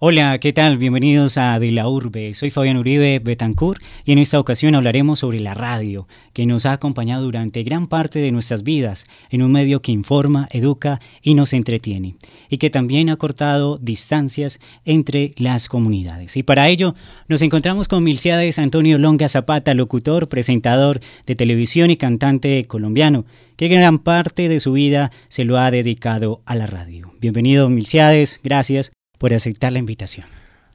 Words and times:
Hola, 0.00 0.38
¿qué 0.40 0.52
tal? 0.52 0.76
Bienvenidos 0.76 1.38
a 1.38 1.56
De 1.60 1.70
la 1.70 1.88
Urbe. 1.88 2.34
Soy 2.34 2.50
Fabián 2.50 2.76
Uribe 2.76 3.20
Betancourt 3.20 3.80
y 4.04 4.10
en 4.10 4.18
esta 4.18 4.40
ocasión 4.40 4.74
hablaremos 4.74 5.20
sobre 5.20 5.38
la 5.38 5.54
radio, 5.54 6.08
que 6.32 6.46
nos 6.46 6.66
ha 6.66 6.72
acompañado 6.72 7.22
durante 7.22 7.62
gran 7.62 7.86
parte 7.86 8.18
de 8.18 8.32
nuestras 8.32 8.64
vidas 8.64 9.06
en 9.30 9.40
un 9.40 9.52
medio 9.52 9.82
que 9.82 9.92
informa, 9.92 10.48
educa 10.50 11.00
y 11.22 11.34
nos 11.34 11.52
entretiene, 11.52 12.16
y 12.50 12.58
que 12.58 12.70
también 12.70 13.08
ha 13.08 13.16
cortado 13.16 13.78
distancias 13.78 14.58
entre 14.84 15.32
las 15.36 15.68
comunidades. 15.68 16.36
Y 16.36 16.42
para 16.42 16.68
ello 16.68 16.96
nos 17.28 17.40
encontramos 17.40 17.86
con 17.86 18.02
Milciades 18.02 18.58
Antonio 18.58 18.98
Longa 18.98 19.28
Zapata, 19.28 19.74
locutor, 19.74 20.28
presentador 20.28 20.98
de 21.24 21.36
televisión 21.36 21.92
y 21.92 21.96
cantante 21.96 22.64
colombiano, 22.64 23.26
que 23.56 23.68
gran 23.68 24.00
parte 24.00 24.48
de 24.48 24.58
su 24.58 24.72
vida 24.72 25.12
se 25.28 25.44
lo 25.44 25.56
ha 25.56 25.70
dedicado 25.70 26.42
a 26.46 26.56
la 26.56 26.66
radio. 26.66 27.14
Bienvenido, 27.20 27.68
Milciades, 27.68 28.40
gracias 28.42 28.90
por 29.18 29.32
aceptar 29.32 29.72
la 29.72 29.78
invitación. 29.78 30.26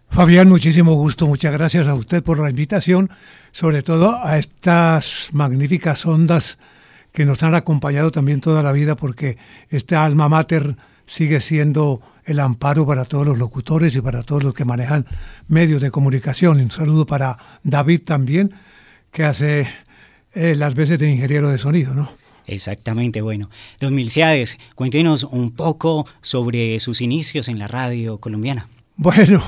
Fabián, 0.10 0.50
muchísimo 0.50 0.94
gusto, 0.96 1.28
muchas 1.28 1.54
gracias 1.54 1.88
a 1.88 1.94
usted 1.94 2.24
por 2.24 2.40
la 2.40 2.50
invitación, 2.50 3.10
sobre 3.52 3.84
todo 3.84 4.20
a 4.24 4.40
estas 4.40 5.30
magníficas 5.34 6.06
ondas 6.06 6.58
que 7.12 7.26
nos 7.26 7.44
han 7.44 7.56
acompañado 7.56 8.12
también 8.12 8.42
toda 8.42 8.64
la 8.64 8.72
vida, 8.72 8.96
porque 8.96 9.38
este 9.70 9.96
alma 9.96 10.30
mater 10.30 10.76
sigue 11.06 11.42
siendo 11.42 12.02
el 12.26 12.40
amparo 12.40 12.86
para 12.86 13.06
todos 13.06 13.26
los 13.26 13.38
locutores 13.38 13.96
y 13.96 14.02
para 14.02 14.24
todos 14.24 14.44
los 14.44 14.54
que 14.54 14.66
manejan 14.66 15.06
medios 15.48 15.82
de 15.82 15.92
comunicación. 15.92 16.60
Un 16.60 16.72
saludo 16.72 17.06
para 17.06 17.38
David 17.64 18.02
también, 18.04 18.54
que 19.12 19.24
hace 19.24 19.68
eh, 20.34 20.56
las 20.56 20.76
veces 20.76 21.00
de 21.00 21.10
ingeniero 21.10 21.50
de 21.50 21.58
sonido, 21.58 21.94
¿no? 21.94 22.19
Exactamente, 22.50 23.22
bueno. 23.22 23.50
Don 23.80 23.94
Milciades, 23.94 24.58
cuéntenos 24.76 25.24
un 25.24 25.52
poco 25.52 26.08
sobre 26.22 26.80
sus 26.80 27.02
inicios 27.02 27.48
en 27.48 27.60
la 27.60 27.68
radio 27.68 28.18
colombiana. 28.18 28.68
Bueno, 28.96 29.44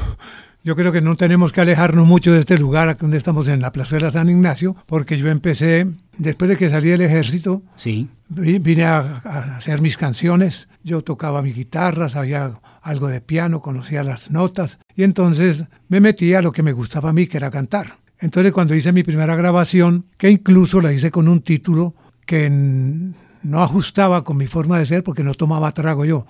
yo 0.63 0.75
creo 0.75 0.91
que 0.91 1.01
no 1.01 1.15
tenemos 1.15 1.51
que 1.51 1.61
alejarnos 1.61 2.05
mucho 2.05 2.31
de 2.31 2.39
este 2.39 2.59
lugar 2.59 2.95
donde 2.97 3.17
estamos 3.17 3.47
en 3.47 3.61
la 3.61 3.71
plazuela 3.71 4.11
San 4.11 4.29
Ignacio, 4.29 4.75
porque 4.85 5.17
yo 5.17 5.29
empecé, 5.29 5.87
después 6.17 6.49
de 6.49 6.57
que 6.57 6.69
salí 6.69 6.89
del 6.89 7.01
ejército, 7.01 7.63
sí. 7.75 8.07
vine 8.29 8.83
a, 8.83 9.17
hacer 9.57 9.81
mis 9.81 9.97
canciones, 9.97 10.67
yo 10.83 11.01
tocaba 11.01 11.41
mi 11.41 11.53
guitarra, 11.53 12.09
sabía 12.09 12.53
algo 12.83 13.07
de 13.07 13.21
piano, 13.21 13.61
conocía 13.61 14.03
las 14.03 14.29
notas, 14.29 14.77
y 14.95 15.03
entonces 15.03 15.65
me 15.89 15.99
metí 15.99 16.35
a 16.35 16.43
lo 16.43 16.51
que 16.51 16.61
me 16.61 16.71
gustaba 16.71 17.09
a 17.09 17.13
mí, 17.13 17.25
que 17.25 17.37
era 17.37 17.49
cantar. 17.49 17.97
Entonces 18.19 18.51
cuando 18.51 18.75
hice 18.75 18.93
mi 18.93 19.01
primera 19.01 19.35
grabación, 19.35 20.05
que 20.17 20.29
incluso 20.29 20.79
la 20.79 20.93
hice 20.93 21.09
con 21.09 21.27
un 21.27 21.41
título 21.41 21.95
que 22.25 22.49
no 22.49 23.61
ajustaba 23.61 24.23
con 24.23 24.37
mi 24.37 24.47
forma 24.47 24.79
de 24.79 24.85
ser 24.85 25.03
porque 25.03 25.23
no 25.23 25.33
tomaba 25.33 25.71
trago 25.71 26.05
yo. 26.05 26.25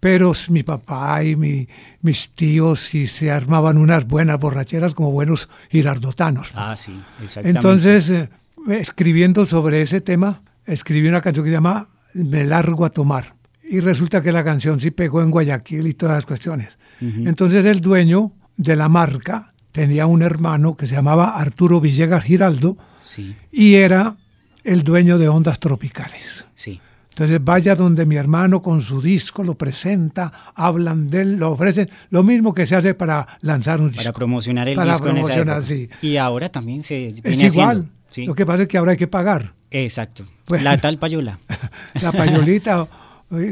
Pero 0.00 0.32
mi 0.48 0.62
papá 0.62 1.22
y 1.24 1.36
mi, 1.36 1.68
mis 2.00 2.30
tíos 2.30 2.80
sí 2.80 3.06
se 3.06 3.30
armaban 3.30 3.76
unas 3.76 4.06
buenas 4.06 4.38
borracheras 4.38 4.94
como 4.94 5.10
buenos 5.10 5.50
girardotanos. 5.70 6.52
Ah, 6.54 6.74
sí, 6.74 6.98
exactamente. 7.22 7.58
Entonces, 7.58 8.10
eh, 8.10 8.30
escribiendo 8.68 9.44
sobre 9.44 9.82
ese 9.82 10.00
tema, 10.00 10.40
escribí 10.64 11.06
una 11.06 11.20
canción 11.20 11.44
que 11.44 11.50
se 11.50 11.56
llama 11.56 11.88
Me 12.14 12.44
largo 12.44 12.86
a 12.86 12.90
tomar. 12.90 13.34
Y 13.62 13.80
resulta 13.80 14.22
que 14.22 14.32
la 14.32 14.42
canción 14.42 14.80
sí 14.80 14.90
pegó 14.90 15.22
en 15.22 15.30
Guayaquil 15.30 15.86
y 15.86 15.94
todas 15.94 16.16
las 16.16 16.26
cuestiones. 16.26 16.70
Entonces 17.00 17.64
el 17.64 17.80
dueño 17.80 18.32
de 18.58 18.76
la 18.76 18.90
marca 18.90 19.54
tenía 19.72 20.06
un 20.06 20.20
hermano 20.20 20.76
que 20.76 20.86
se 20.86 20.94
llamaba 20.94 21.36
Arturo 21.36 21.80
Villegas 21.80 22.24
Giraldo 22.24 22.76
sí. 23.02 23.34
y 23.50 23.76
era 23.76 24.16
el 24.64 24.82
dueño 24.82 25.18
de 25.18 25.28
Ondas 25.28 25.58
Tropicales. 25.58 26.44
Sí. 26.54 26.80
Entonces 27.10 27.44
vaya 27.44 27.74
donde 27.74 28.06
mi 28.06 28.16
hermano 28.16 28.62
con 28.62 28.82
su 28.82 29.02
disco 29.02 29.42
lo 29.42 29.54
presenta, 29.56 30.32
hablan 30.54 31.06
de 31.08 31.22
él, 31.22 31.36
lo 31.36 31.50
ofrecen, 31.50 31.90
lo 32.10 32.22
mismo 32.22 32.54
que 32.54 32.66
se 32.66 32.76
hace 32.76 32.94
para 32.94 33.26
lanzar 33.40 33.80
un 33.80 33.88
disco. 33.88 34.02
Para 34.02 34.12
promocionar 34.12 34.68
el 34.68 34.76
para 34.76 34.92
disco 34.92 35.06
promocionar, 35.06 35.42
en 35.42 35.48
esa 35.50 35.62
sí. 35.62 35.88
Y 36.02 36.16
ahora 36.16 36.48
también 36.48 36.82
se 36.82 37.08
viene 37.22 37.46
Es 37.46 37.54
igual. 37.54 37.88
Sí. 38.08 38.24
Lo 38.26 38.34
que 38.34 38.46
pasa 38.46 38.62
es 38.62 38.68
que 38.68 38.78
ahora 38.78 38.92
hay 38.92 38.96
que 38.96 39.06
pagar. 39.06 39.54
Exacto. 39.70 40.24
Bueno, 40.48 40.64
la 40.64 40.78
tal 40.78 40.98
payola. 40.98 41.38
La 42.02 42.10
payolita, 42.10 42.88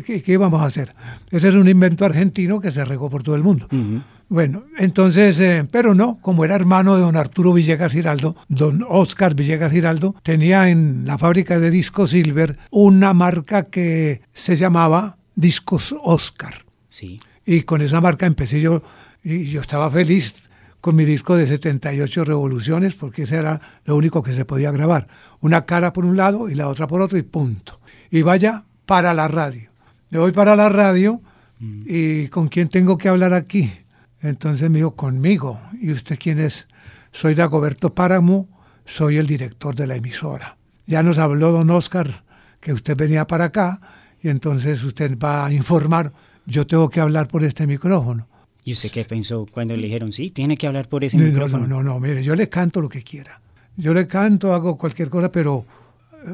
¿qué, 0.05 0.22
¿qué, 0.22 0.37
vamos 0.37 0.61
a 0.61 0.65
hacer? 0.65 0.94
Ese 1.31 1.49
es 1.49 1.55
un 1.55 1.69
invento 1.69 2.05
argentino 2.05 2.61
que 2.61 2.72
se 2.72 2.84
regó 2.84 3.11
por 3.11 3.22
todo 3.22 3.34
el 3.37 3.43
mundo. 3.43 3.69
Uh 3.71 3.77
-huh. 3.77 4.03
Bueno, 4.31 4.65
entonces, 4.77 5.41
eh, 5.41 5.66
pero 5.71 5.94
no, 5.94 6.19
como 6.21 6.44
era 6.44 6.55
hermano 6.55 6.97
de 6.97 7.00
don 7.00 7.16
Arturo 7.16 7.55
Villegas 7.55 7.93
Giraldo, 7.93 8.37
don 8.49 8.84
Oscar 8.87 9.34
Villegas 9.34 9.72
Giraldo 9.72 10.15
tenía 10.22 10.69
en 10.69 11.05
la 11.06 11.16
fábrica 11.16 11.59
de 11.59 11.71
discos 11.71 12.11
Silver 12.11 12.59
una 12.71 13.15
marca 13.15 13.65
que 13.65 14.21
se 14.34 14.56
llamaba 14.56 15.17
Discos 15.34 15.94
Oscar. 16.03 16.67
Sí. 16.91 17.21
Y 17.47 17.62
con 17.62 17.81
esa 17.81 18.03
marca 18.03 18.27
empecé 18.27 18.61
yo, 18.61 18.83
y 19.25 19.47
yo 19.47 19.62
estaba 19.62 19.91
feliz 19.91 20.34
con 20.83 20.94
mi 20.94 21.06
disco 21.06 21.34
de 21.34 21.47
78 21.47 22.25
revoluciones, 22.27 22.94
porque 22.94 23.22
ese 23.22 23.37
era 23.37 23.61
lo 23.87 23.97
único 23.97 24.22
que 24.22 24.34
se 24.34 24.44
podía 24.44 24.71
grabar. 24.71 25.09
Una 25.41 25.65
cara 25.65 25.94
por 25.94 26.05
un 26.05 26.19
lado 26.19 26.50
y 26.50 26.55
la 26.55 26.69
otra 26.69 26.87
por 26.87 27.00
otro 27.00 27.17
y 27.17 27.22
punto. 27.22 27.81
Y 28.11 28.21
vaya 28.21 28.65
para 28.84 29.15
la 29.15 29.27
radio. 29.27 29.71
Le 30.11 30.19
voy 30.19 30.33
para 30.33 30.55
la 30.55 30.69
radio 30.69 31.22
mm. 31.61 31.83
y 31.87 32.28
¿con 32.28 32.49
quién 32.49 32.69
tengo 32.69 32.99
que 32.99 33.09
hablar 33.09 33.33
aquí? 33.33 33.72
Entonces 34.21 34.69
me 34.71 34.79
dijo, 34.79 34.97
conmigo. 34.97 35.61
¿Y 35.81 35.93
usted 35.93 36.19
quién 36.19 36.39
es? 36.39 36.69
Soy 37.12 37.34
Dagoberto 37.34 37.95
Páramo, 37.95 38.49
soy 38.84 39.17
el 39.17 39.27
director 39.27 39.75
de 39.75 39.87
la 39.87 39.97
emisora. 39.97 40.56
Ya 40.87 41.03
nos 41.03 41.19
habló 41.19 41.53
don 41.53 41.71
Oscar 41.71 42.25
que 42.61 42.73
usted 42.73 42.97
venía 42.97 43.27
para 43.27 43.47
acá 43.47 43.81
y 44.23 44.29
entonces 44.29 44.83
usted 44.83 45.19
va 45.19 45.47
a 45.47 45.53
informar. 45.53 46.12
Yo 46.47 46.67
tengo 46.67 46.89
que 46.89 47.01
hablar 47.01 47.29
por 47.29 47.45
este 47.45 47.67
micrófono. 47.67 48.27
¿Y 48.65 48.73
usted 48.73 48.91
qué 48.91 49.05
pensó 49.05 49.47
cuando 49.51 49.77
le 49.77 49.87
dijeron, 49.87 50.12
sí, 50.12 50.31
tiene 50.31 50.56
que 50.56 50.67
hablar 50.67 50.89
por 50.89 51.05
ese 51.05 51.17
no, 51.17 51.25
micrófono? 51.25 51.67
No, 51.67 51.83
no, 51.83 51.95
no, 51.95 52.00
mire, 52.00 52.23
yo 52.23 52.35
le 52.35 52.49
canto 52.49 52.81
lo 52.81 52.89
que 52.89 53.03
quiera. 53.03 53.41
Yo 53.77 53.95
le 53.95 54.06
canto, 54.06 54.53
hago 54.53 54.77
cualquier 54.77 55.09
cosa, 55.09 55.31
pero 55.31 55.65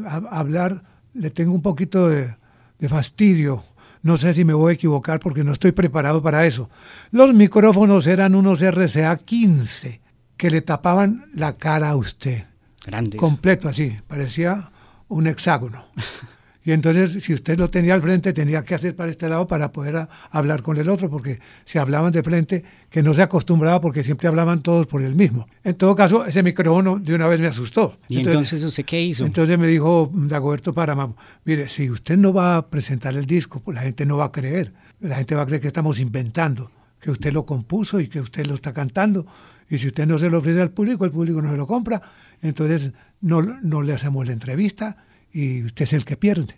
a, 0.06 0.16
a 0.16 0.39
hablar 0.39 0.83
le 1.12 1.31
tengo 1.31 1.55
un 1.55 1.62
poquito 1.62 2.09
de, 2.09 2.34
de 2.78 2.89
fastidio 2.89 3.65
no 4.04 4.19
sé 4.19 4.34
si 4.34 4.44
me 4.44 4.53
voy 4.53 4.72
a 4.72 4.75
equivocar 4.75 5.19
porque 5.19 5.44
no 5.44 5.53
estoy 5.54 5.72
preparado 5.72 6.22
para 6.22 6.44
eso. 6.44 6.69
Los 7.10 7.32
micrófonos 7.32 8.06
eran 8.06 8.34
unos 8.34 8.60
RCA 8.60 9.16
15 9.16 10.03
que 10.37 10.50
le 10.50 10.60
tapaban 10.60 11.31
la 11.32 11.56
cara 11.56 11.88
a 11.88 11.97
usted. 11.97 12.44
Grandes. 12.84 13.19
Completo 13.19 13.66
así, 13.66 13.97
parecía 14.06 14.70
un 15.09 15.26
hexágono. 15.26 15.87
Y 16.66 16.72
entonces, 16.72 17.22
si 17.22 17.34
usted 17.34 17.58
lo 17.58 17.69
tenía 17.69 17.92
al 17.92 18.00
frente, 18.00 18.32
tenía 18.32 18.64
que 18.64 18.75
hacer 18.75 18.97
para 18.97 19.10
este 19.10 19.28
lado 19.28 19.47
para 19.47 19.70
poder 19.70 19.97
a, 19.97 20.08
hablar 20.30 20.62
con 20.62 20.78
el 20.78 20.88
otro, 20.88 21.10
porque 21.10 21.38
si 21.66 21.76
hablaban 21.76 22.10
de 22.10 22.22
frente, 22.22 22.64
que 22.88 23.02
no 23.02 23.12
se 23.12 23.20
acostumbraba 23.20 23.82
porque 23.82 24.02
siempre 24.02 24.28
hablaban 24.28 24.62
todos 24.62 24.86
por 24.86 25.03
el 25.03 25.14
mismo. 25.14 25.47
En 25.62 25.74
todo 25.74 25.94
caso, 25.94 26.24
ese 26.24 26.42
micrófono 26.42 26.98
de 26.98 27.14
una 27.14 27.28
vez 27.28 27.38
me 27.38 27.48
asustó. 27.48 27.98
¿Y 28.08 28.16
entonces, 28.16 28.32
entonces 28.32 28.64
usted 28.64 28.84
qué 28.86 29.03
hizo? 29.03 29.26
Entonces 29.26 29.58
me 29.58 29.66
dijo 29.66 30.10
Dagoberto 30.14 30.72
Parama, 30.72 31.14
mire, 31.44 31.69
si 31.69 31.91
usted 31.91 32.16
no 32.16 32.32
va 32.32 32.56
a 32.56 32.66
presentar 32.70 33.14
el 33.14 33.26
disco, 33.26 33.60
pues 33.60 33.74
la 33.74 33.82
gente 33.82 34.06
no 34.06 34.16
va 34.16 34.26
a 34.26 34.32
creer. 34.32 34.72
La 35.00 35.16
gente 35.16 35.34
va 35.34 35.42
a 35.42 35.47
creer 35.47 35.60
que 35.60 35.66
estamos 35.66 36.00
inventando, 36.00 36.70
que 36.98 37.10
usted 37.10 37.30
lo 37.34 37.44
compuso 37.44 38.00
y 38.00 38.08
que 38.08 38.20
usted 38.20 38.47
lo 38.47 38.54
está 38.54 38.72
cantando. 38.72 39.26
Y 39.69 39.76
si 39.76 39.88
usted 39.88 40.06
no 40.06 40.19
se 40.19 40.30
lo 40.30 40.38
ofrece 40.38 40.62
al 40.62 40.70
público, 40.70 41.04
el 41.04 41.10
público 41.10 41.42
no 41.42 41.50
se 41.50 41.58
lo 41.58 41.66
compra. 41.66 42.00
Entonces 42.41 42.92
no, 43.20 43.42
no 43.42 43.82
le 43.82 43.92
hacemos 43.92 44.26
la 44.26 44.32
entrevista 44.32 44.97
y 45.34 45.65
usted 45.65 45.84
es 45.84 45.93
el 45.93 46.05
que 46.05 46.17
pierde. 46.17 46.55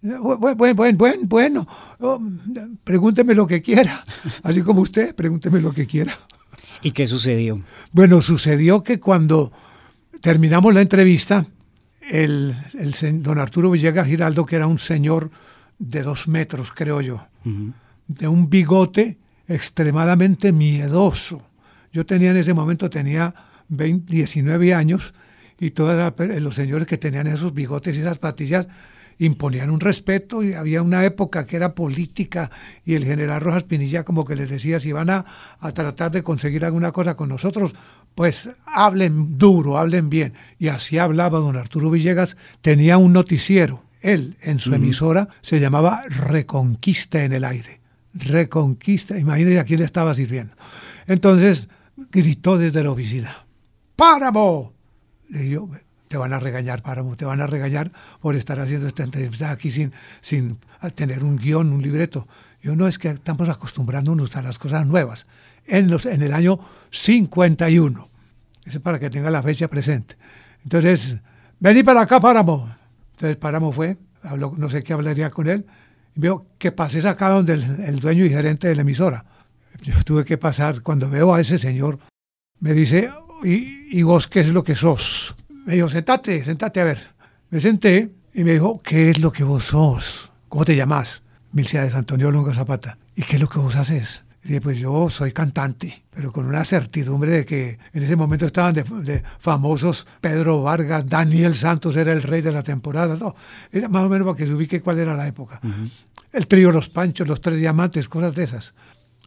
Bueno, 0.00 0.56
bueno, 0.74 0.96
bueno, 0.96 1.18
bueno. 1.22 1.68
Oh, 2.00 2.20
pregúnteme 2.82 3.34
lo 3.34 3.46
que 3.46 3.60
quiera. 3.62 4.02
Así 4.42 4.62
como 4.62 4.80
usted, 4.80 5.14
pregúnteme 5.14 5.60
lo 5.60 5.72
que 5.72 5.86
quiera. 5.86 6.16
¿Y 6.82 6.92
qué 6.92 7.06
sucedió? 7.06 7.60
Bueno, 7.92 8.20
sucedió 8.20 8.82
que 8.82 8.98
cuando 8.98 9.52
terminamos 10.20 10.72
la 10.74 10.80
entrevista, 10.80 11.46
el, 12.08 12.54
el 12.78 13.22
don 13.22 13.38
Arturo 13.38 13.70
Villegas 13.70 14.06
Giraldo, 14.06 14.46
que 14.46 14.56
era 14.56 14.66
un 14.66 14.78
señor 14.78 15.30
de 15.78 16.02
dos 16.02 16.28
metros, 16.28 16.72
creo 16.72 17.00
yo, 17.00 17.26
uh 17.44 17.48
-huh. 17.48 17.72
de 18.06 18.28
un 18.28 18.48
bigote 18.48 19.18
extremadamente 19.48 20.52
miedoso. 20.52 21.42
Yo 21.92 22.06
tenía 22.06 22.30
en 22.30 22.36
ese 22.36 22.54
momento, 22.54 22.88
tenía 22.90 23.34
20, 23.68 24.12
19 24.12 24.74
años, 24.74 25.14
y 25.58 25.70
todos 25.70 26.12
los 26.40 26.54
señores 26.54 26.86
que 26.86 26.98
tenían 26.98 27.26
esos 27.26 27.54
bigotes 27.54 27.96
y 27.96 28.00
esas 28.00 28.18
patillas 28.18 28.66
imponían 29.18 29.70
un 29.70 29.80
respeto 29.80 30.42
y 30.42 30.52
había 30.52 30.82
una 30.82 31.04
época 31.04 31.46
que 31.46 31.56
era 31.56 31.74
política 31.74 32.50
y 32.84 32.94
el 32.94 33.04
general 33.04 33.40
Rojas 33.40 33.64
Pinilla 33.64 34.04
como 34.04 34.24
que 34.24 34.36
les 34.36 34.50
decía 34.50 34.78
si 34.80 34.92
van 34.92 35.10
a, 35.10 35.24
a, 35.58 35.72
tratar 35.72 36.10
de 36.10 36.22
conseguir 36.22 36.64
alguna 36.64 36.92
cosa 36.92 37.16
con 37.16 37.30
nosotros, 37.30 37.72
pues 38.14 38.50
hablen 38.66 39.38
duro, 39.38 39.78
hablen 39.78 40.10
bien. 40.10 40.34
Y 40.58 40.68
así 40.68 40.98
hablaba 40.98 41.38
don 41.38 41.56
Arturo 41.56 41.90
Villegas, 41.90 42.36
tenía 42.60 42.98
un 42.98 43.12
noticiero, 43.12 43.84
él 44.02 44.36
en 44.42 44.58
su 44.58 44.70
uh 44.70 44.72
-huh. 44.74 44.76
emisora 44.76 45.28
se 45.40 45.60
llamaba 45.60 46.04
Reconquista 46.08 47.24
en 47.24 47.32
el 47.32 47.44
aire. 47.44 47.80
Reconquista, 48.12 49.18
imagínense 49.18 49.60
a 49.60 49.64
quién 49.64 49.80
le 49.80 49.86
estaba 49.86 50.14
sirviendo. 50.14 50.54
Entonces 51.06 51.68
gritó 52.10 52.58
desde 52.58 52.82
la 52.82 52.90
oficina, 52.90 53.46
¡Páramo! 53.94 54.75
Le 55.28 55.40
digo, 55.40 55.70
te 56.08 56.16
van 56.16 56.32
a 56.32 56.40
regañar, 56.40 56.82
Páramo, 56.82 57.16
te 57.16 57.24
van 57.24 57.40
a 57.40 57.46
regañar 57.46 57.92
por 58.20 58.36
estar 58.36 58.60
haciendo 58.60 58.86
esta 58.86 59.02
entrevista 59.02 59.50
aquí 59.50 59.70
sin, 59.70 59.92
sin 60.20 60.58
tener 60.94 61.24
un 61.24 61.36
guion, 61.36 61.72
un 61.72 61.82
libreto. 61.82 62.28
Yo 62.62 62.76
no 62.76 62.86
es 62.86 62.98
que 62.98 63.08
estamos 63.08 63.48
acostumbrándonos 63.48 64.36
a 64.36 64.42
las 64.42 64.58
cosas 64.58 64.86
nuevas. 64.86 65.26
En, 65.66 65.88
los, 65.88 66.06
en 66.06 66.22
el 66.22 66.32
año 66.32 66.60
51. 66.90 68.08
Eso 68.64 68.78
es 68.78 68.82
para 68.82 68.98
que 68.98 69.10
tenga 69.10 69.30
la 69.30 69.42
fecha 69.42 69.68
presente. 69.68 70.16
Entonces, 70.62 71.16
vení 71.60 71.82
para 71.82 72.02
acá, 72.02 72.20
Páramo. 72.20 72.72
Entonces 73.12 73.36
Páramo 73.36 73.72
fue, 73.72 73.96
habló, 74.22 74.54
no 74.56 74.68
sé 74.68 74.82
qué 74.82 74.92
hablaría 74.92 75.30
con 75.30 75.48
él, 75.48 75.66
y 76.14 76.20
veo 76.20 76.46
que 76.58 76.72
pases 76.72 77.04
acá 77.04 77.28
donde 77.28 77.54
el, 77.54 78.00
dueño 78.00 78.24
y 78.24 78.30
gerente 78.30 78.68
de 78.68 78.74
la 78.74 78.82
emisora. 78.82 79.24
Yo 79.82 79.94
tuve 80.04 80.24
que 80.24 80.38
pasar, 80.38 80.82
cuando 80.82 81.08
veo 81.08 81.34
a 81.34 81.40
ese 81.40 81.58
señor, 81.58 81.98
me 82.58 82.74
dice, 82.74 83.10
¿y, 83.44 83.88
y 83.90 84.02
vos 84.02 84.26
qué 84.26 84.40
es 84.40 84.48
lo 84.48 84.64
que 84.64 84.74
sos? 84.74 85.34
Me 85.66 85.74
dijo, 85.74 85.88
sentate, 85.88 86.44
sentate 86.44 86.80
a 86.80 86.84
ver. 86.84 87.16
Me 87.50 87.60
senté 87.60 88.10
y 88.34 88.44
me 88.44 88.52
dijo, 88.52 88.80
¿qué 88.82 89.10
es 89.10 89.18
lo 89.18 89.32
que 89.32 89.44
vos 89.44 89.64
sos? 89.64 90.30
¿Cómo 90.48 90.64
te 90.64 90.76
llamas? 90.76 91.22
de 91.52 91.78
Antonio 91.94 92.30
Longa 92.30 92.54
Zapata. 92.54 92.98
¿Y 93.14 93.22
qué 93.22 93.36
es 93.36 93.40
lo 93.40 93.48
que 93.48 93.58
vos 93.58 93.76
haces? 93.76 94.24
Y 94.44 94.48
dije, 94.48 94.60
pues 94.60 94.78
yo 94.78 95.08
soy 95.08 95.32
cantante, 95.32 96.04
pero 96.10 96.30
con 96.30 96.46
una 96.46 96.64
certidumbre 96.64 97.30
de 97.30 97.44
que 97.46 97.78
en 97.94 98.02
ese 98.02 98.14
momento 98.14 98.44
estaban 98.44 98.74
de, 98.74 99.22
famosos 99.38 100.06
Pedro 100.20 100.62
Vargas, 100.62 101.06
Daniel 101.06 101.54
Santos 101.54 101.96
era 101.96 102.12
el 102.12 102.22
rey 102.22 102.42
de 102.42 102.52
la 102.52 102.62
temporada. 102.62 103.16
No, 103.18 103.34
era 103.72 103.88
más 103.88 104.04
o 104.04 104.08
menos 104.08 104.26
para 104.26 104.36
que 104.36 104.46
se 104.46 104.52
ubique 104.52 104.82
cuál 104.82 104.98
era 104.98 105.16
la 105.16 105.26
época. 105.26 105.60
El 106.30 106.46
trío 106.46 106.70
Los 106.70 106.90
Panchos, 106.90 107.26
Los 107.26 107.40
Tres 107.40 107.58
Diamantes, 107.58 108.08
cosas 108.08 108.34
de 108.34 108.44
esas. 108.44 108.74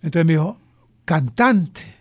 Entonces 0.03 0.25
me 0.25 0.33
dijo, 0.33 0.59
cantante, 1.03 1.95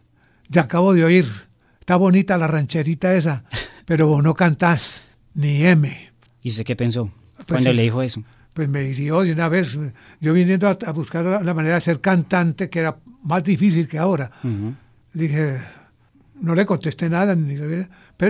ya 0.48 0.62
acabo 0.62 0.92
de 0.92 1.04
oír, 1.04 1.47
está 1.88 1.96
bonita 1.96 2.36
la 2.36 2.46
rancherita 2.46 3.14
esa, 3.16 3.44
pero 3.86 4.06
vos 4.08 4.22
no 4.22 4.34
cantás 4.34 5.00
ni 5.32 5.64
M. 5.64 5.90
¿Y 6.42 6.50
usted 6.50 6.62
qué 6.62 6.76
pensó 6.76 7.10
pues 7.36 7.46
cuando 7.46 7.72
le 7.72 7.84
dijo 7.84 8.02
eso? 8.02 8.22
Pues 8.52 8.68
me 8.68 8.84
hirió 8.84 9.22
de 9.22 9.32
una 9.32 9.48
vez, 9.48 9.78
yo 10.20 10.34
viniendo 10.34 10.68
a, 10.68 10.92
buscar 10.92 11.24
la, 11.24 11.54
manera 11.54 11.76
de 11.76 11.80
ser 11.80 12.02
cantante, 12.02 12.68
que 12.68 12.80
era 12.80 12.98
más 13.22 13.42
difícil 13.42 13.88
que 13.88 13.96
ahora. 13.96 14.30
Dije, 15.14 15.56
no 16.42 16.54
le 16.54 16.66
contesté 16.66 17.08
nada, 17.08 17.34
ni, 17.34 17.56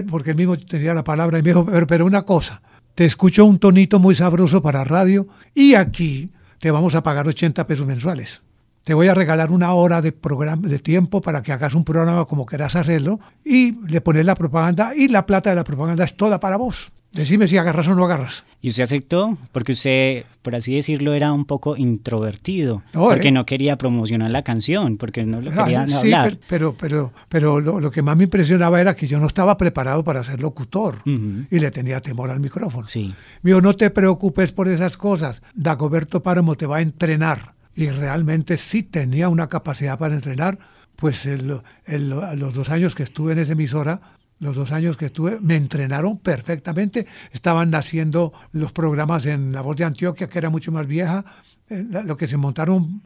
porque 0.09 0.31
él 0.31 0.37
mismo 0.37 0.57
tenía 0.57 0.95
la 0.95 1.03
palabra 1.03 1.41
y 1.41 1.43
me 1.43 1.49
dijo, 1.49 1.67
pero, 1.89 2.07
una 2.07 2.23
cosa, 2.23 2.63
te 2.95 3.07
escucho 3.07 3.45
un 3.45 3.59
tonito 3.59 3.99
muy 3.99 4.15
sabroso 4.15 4.63
para 4.63 4.85
radio 4.85 5.27
y 5.53 5.75
aquí 5.75 6.31
te 6.61 6.71
vamos 6.71 6.95
a 6.95 7.03
pagar 7.03 7.27
80 7.27 7.67
pesos 7.67 7.89
mensuales. 7.89 8.41
Te 8.89 8.95
voy 8.95 9.07
a 9.07 9.13
regalar 9.13 9.53
una 9.53 9.75
hora 9.75 10.01
de, 10.01 10.13
programa, 10.13 10.67
de 10.67 10.79
tiempo 10.79 11.21
para 11.21 11.43
que 11.43 11.53
hagas 11.53 11.75
un 11.75 11.85
programa 11.85 12.25
como 12.25 12.47
quieras 12.47 12.75
hacerlo 12.75 13.21
y 13.45 13.73
le 13.87 14.01
pones 14.01 14.25
la 14.25 14.35
propaganda 14.35 14.95
y 14.97 15.09
la 15.09 15.27
plata 15.27 15.51
de 15.51 15.57
la 15.57 15.65
propaganda 15.65 16.05
es 16.05 16.17
toda 16.17 16.41
para 16.41 16.57
vos. 16.57 16.91
Decime 17.13 17.49
si 17.49 17.59
agarras 17.59 17.87
o 17.89 17.95
no 17.95 18.07
agarras. 18.07 18.45
¿Y 18.63 18.71
usted 18.71 18.85
aceptó? 18.85 19.37
Porque 19.53 19.73
usted, 19.73 20.25
por 20.41 20.55
así 20.55 20.75
decirlo, 20.75 21.13
era 21.13 21.35
un 21.35 21.45
poco 21.45 21.77
introvertido. 21.77 22.83
porque 22.95 23.29
eh. 23.29 23.31
no 23.31 23.45
quería 23.45 23.77
promocionar 23.77 24.31
la 24.31 24.43
canción, 24.43 24.97
porque 24.97 25.27
no 25.27 25.43
lo 25.43 25.51
quería 25.51 25.83
hablar. 25.83 26.33
Sí, 26.33 26.41
pero, 26.49 26.75
pero, 26.75 27.13
pero 27.29 27.61
lo, 27.61 27.91
que 27.91 28.01
más 28.01 28.17
me 28.17 28.25
impresionaba 28.25 28.81
era 28.81 28.97
que 28.97 29.07
yo 29.07 29.21
no 29.21 29.27
estaba 29.27 29.59
preparado 29.59 30.03
para 30.03 30.25
ser 30.25 30.41
locutor 30.41 31.03
y 31.05 31.61
le 31.61 31.71
tenía 31.71 32.01
temor 32.01 32.31
al 32.31 32.41
micrófono. 32.41 32.89
Sí. 32.89 33.15
Me 33.43 33.51
dijo, 33.51 33.61
no 33.61 33.75
te 33.75 33.91
preocupes 33.91 34.53
por 34.53 34.67
esas 34.67 34.97
cosas. 34.97 35.43
Dagoberto 35.55 36.23
Páramo 36.23 36.55
te 36.55 36.65
va 36.65 36.79
a 36.79 36.81
entrenar. 36.81 37.58
Y 37.79 37.91
realmente 37.91 38.57
sí 38.57 38.83
tenía 38.83 39.29
una 39.29 39.49
capacidad 39.49 40.01
para 40.01 40.17
entrenar. 40.17 40.59
Pues 40.97 41.25
los 41.27 42.53
dos 42.53 42.71
años 42.71 42.97
que 42.97 43.05
estuve 43.05 43.31
en 43.31 43.39
esa 43.39 43.53
emisora, 43.53 44.01
los 44.41 44.57
dos 44.57 44.73
años 44.73 44.97
que 44.97 45.07
estuve, 45.07 45.39
me 45.39 45.55
entrenaron 45.55 46.19
perfectamente. 46.19 47.07
Estaban 47.31 47.71
naciendo 47.71 48.33
los 48.51 48.73
programas 48.73 49.27
en 49.27 49.53
La 49.53 49.61
Voz 49.61 49.77
de 49.77 49.85
Antioquia, 49.85 50.29
que 50.29 50.39
era 50.39 50.51
mucho 50.51 50.73
más 50.73 50.89
vieja. 50.89 51.25
Eh, 51.71 51.85
lo 52.05 52.17
que 52.17 52.27
se 52.27 52.37
montaron 52.37 53.01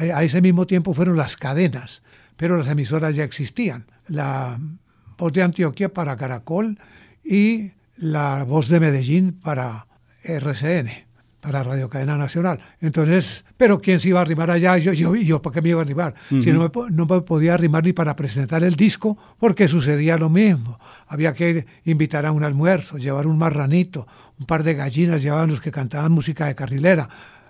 eh, 0.00 0.12
a 0.12 0.22
ese 0.22 0.40
mismo 0.40 0.68
tiempo 0.68 0.94
fueron 0.94 1.16
las 1.16 1.36
cadenas, 1.36 2.04
pero 2.36 2.56
las 2.56 2.68
emisoras 2.68 3.16
ya 3.16 3.24
existían. 3.24 3.86
La 4.06 4.56
Voz 5.18 5.32
de 5.32 5.42
Antioquia 5.42 5.92
para 5.92 6.16
Caracol 6.16 6.78
y 7.24 7.72
la 7.96 8.44
Voz 8.44 8.68
de 8.68 8.78
Medellín 8.78 9.32
para 9.32 9.88
RCN 10.22 11.10
para 11.42 11.64
Radio 11.64 11.90
Cadena 11.90 12.16
Nacional. 12.16 12.60
Entonces, 12.80 13.44
pero 13.56 13.80
¿quién 13.80 13.98
se 13.98 14.08
iba 14.08 14.20
a 14.20 14.22
arrimar 14.22 14.48
allá? 14.48 14.78
Yo, 14.78 14.92
yo, 14.92 15.14
yo 15.16 15.42
¿para 15.42 15.54
qué 15.54 15.60
me 15.60 15.70
iba 15.70 15.80
a 15.80 15.82
arrimar? 15.82 16.14
Si 16.28 16.52
no 16.52 16.60
me, 16.60 16.90
no 16.92 17.04
me 17.04 17.20
podía 17.22 17.54
arrimar 17.54 17.84
ni 17.84 17.92
para 17.92 18.14
presentar 18.14 18.62
el 18.62 18.76
disco, 18.76 19.18
porque 19.40 19.66
sucedía 19.66 20.16
lo 20.16 20.30
mismo. 20.30 20.78
Había 21.08 21.34
que 21.34 21.66
invitar 21.84 22.26
a 22.26 22.32
un 22.32 22.44
almuerzo, 22.44 22.96
llevar 22.96 23.26
un 23.26 23.38
marranito, 23.38 24.06
un 24.38 24.46
par 24.46 24.62
de 24.62 24.74
gallinas, 24.74 25.20
llevaban 25.20 25.50
los 25.50 25.60
que 25.60 25.72
cantaban 25.72 26.12
música 26.12 26.46
de 26.46 26.54
carrilera. 26.54 27.08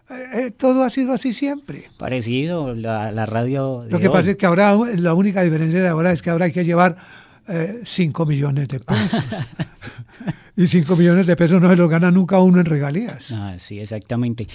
Eh, 0.09 0.47
eh, 0.47 0.51
todo 0.53 0.85
ha 0.85 0.91
sido 0.91 1.13
así 1.13 1.35
siempre. 1.35 1.85
Parecido, 1.99 2.75
la, 2.75 3.27
radio. 3.27 3.85
Lo 3.91 3.99
que 4.01 4.09
pasa 4.09 4.31
es 4.31 4.37
que 4.37 4.47
ahora, 4.47 4.75
la 4.97 5.13
única 5.13 5.43
diferencia 5.43 5.83
de 5.83 5.89
ahora 5.89 6.13
es 6.13 6.23
que 6.23 6.31
ahora 6.31 6.47
hay 6.47 6.53
que 6.53 6.65
llevar 6.65 6.97
5 7.85 8.23
eh, 8.23 8.27
millones 8.27 8.69
de 8.69 8.81
pesos. 8.81 9.23
y 10.57 10.67
5 10.67 10.97
millones 10.97 11.27
de 11.27 11.37
pesos 11.37 11.61
no 11.61 11.71
se 11.71 11.77
los 11.77 11.89
gana 11.89 12.11
nunca 12.11 12.39
uno 12.39 12.61
en 12.61 12.67
regalías. 12.67 13.33
Ah, 13.33 13.55
sí, 13.57 13.81
exactamente. 13.81 14.49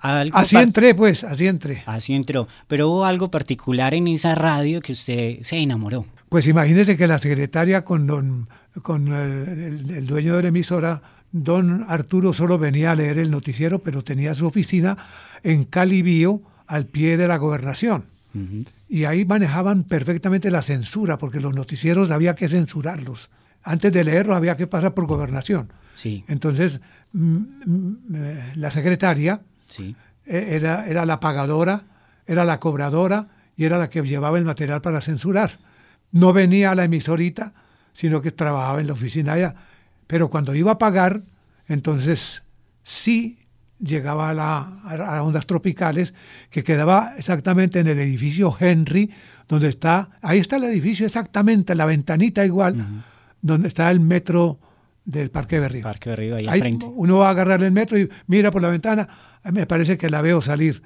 así 0.00 0.56
entré, 0.56 0.94
pues, 0.94 1.24
así 1.24 1.46
entré. 1.46 1.82
Así 1.86 2.14
entró. 2.14 2.48
Pero 2.68 2.88
hubo 2.88 3.04
algo 3.04 3.30
particular 3.30 3.94
en 3.94 4.08
esa 4.08 4.34
radio 4.34 4.80
que 4.80 4.92
usted 4.92 5.42
se 5.42 5.58
enamoró. 5.58 6.06
Pues 6.28 6.46
imagínese 6.46 6.96
que 6.96 7.06
la 7.06 7.18
secretaria 7.18 7.84
con, 7.84 8.06
don, 8.06 8.48
con 8.80 9.08
el, 9.08 10.06
dueño 10.06 10.36
de 10.36 10.42
la 10.42 10.48
emisora, 10.48 11.02
don 11.30 11.84
Arturo, 11.86 12.32
solo 12.32 12.58
venía 12.58 12.92
a 12.92 12.94
leer 12.94 13.18
el 13.18 13.30
noticiero, 13.30 13.80
pero 13.80 14.02
tenía 14.02 14.34
su 14.34 14.46
oficina 14.46 14.96
en 15.42 15.64
Calibío, 15.64 16.40
al 16.66 16.86
pie 16.86 17.18
de 17.18 17.28
la 17.28 17.36
gobernación. 17.36 18.04
Y 18.88 19.04
ahí 19.04 19.26
manejaban 19.26 19.84
perfectamente 19.84 20.50
la 20.50 20.62
censura, 20.62 21.18
porque 21.18 21.38
los 21.38 21.52
noticieros 21.52 22.10
había 22.10 22.34
que 22.34 22.48
censurarlos 22.48 23.28
antes 23.62 23.92
de 23.92 24.04
leerlo 24.04 24.34
había 24.34 24.56
que 24.56 24.66
pasar 24.66 24.94
por 24.94 25.06
gobernación. 25.06 25.72
Sí. 25.94 26.24
Entonces, 26.28 26.80
eh, 27.14 28.52
la 28.54 28.70
secretaria 28.70 29.42
sí. 29.68 29.94
Eh, 30.26 30.48
era, 30.52 30.86
era 30.86 31.04
la 31.04 31.20
pagadora, 31.20 31.84
era 32.26 32.44
la 32.44 32.60
cobradora 32.60 33.28
y 33.56 33.64
era 33.64 33.78
la 33.78 33.90
que 33.90 34.02
llevaba 34.02 34.38
el 34.38 34.44
material 34.44 34.80
para 34.80 35.00
censurar. 35.00 35.58
No 36.10 36.32
venía 36.32 36.70
a 36.70 36.74
la 36.74 36.84
emisorita, 36.84 37.52
sino 37.92 38.22
que 38.22 38.30
trabajaba 38.30 38.80
en 38.80 38.86
la 38.86 38.92
oficina 38.92 39.32
allá. 39.32 39.54
Pero 40.06 40.30
cuando 40.30 40.54
iba 40.54 40.72
a 40.72 40.78
pagar, 40.78 41.22
entonces 41.66 42.42
sí 42.82 43.38
llegaba 43.78 44.30
a, 44.30 44.34
la, 44.34 44.60
a 44.84 45.22
ondas 45.22 45.46
tropicales, 45.46 46.14
que 46.50 46.62
quedaba 46.62 47.14
exactamente 47.18 47.80
en 47.80 47.88
el 47.88 47.98
edificio 47.98 48.54
Henry, 48.58 49.10
donde 49.48 49.68
está, 49.68 50.10
ahí 50.22 50.38
está 50.38 50.56
el 50.56 50.64
edificio 50.64 51.04
exactamente, 51.04 51.74
la 51.74 51.84
ventanita 51.84 52.44
igual 52.46 53.02
donde 53.42 53.68
está 53.68 53.90
el 53.90 54.00
metro 54.00 54.58
del 55.04 55.30
Parque 55.30 55.58
Berrío. 55.58 55.82
Parque 55.82 56.10
Berrío, 56.10 56.36
ahí, 56.36 56.46
ahí 56.48 56.78
Uno 56.94 57.18
va 57.18 57.28
a 57.28 57.30
agarrar 57.30 57.62
el 57.62 57.72
metro 57.72 57.98
y 57.98 58.08
mira 58.28 58.50
por 58.50 58.62
la 58.62 58.68
ventana, 58.68 59.08
me 59.52 59.66
parece 59.66 59.98
que 59.98 60.08
la 60.08 60.22
veo 60.22 60.40
salir 60.40 60.82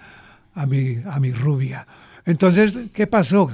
a 0.55 0.67
mi, 0.67 0.97
a 1.05 1.21
mi 1.21 1.33
rubia. 1.33 1.87
Entonces, 2.25 2.77
¿qué 2.93 3.07
pasó? 3.07 3.51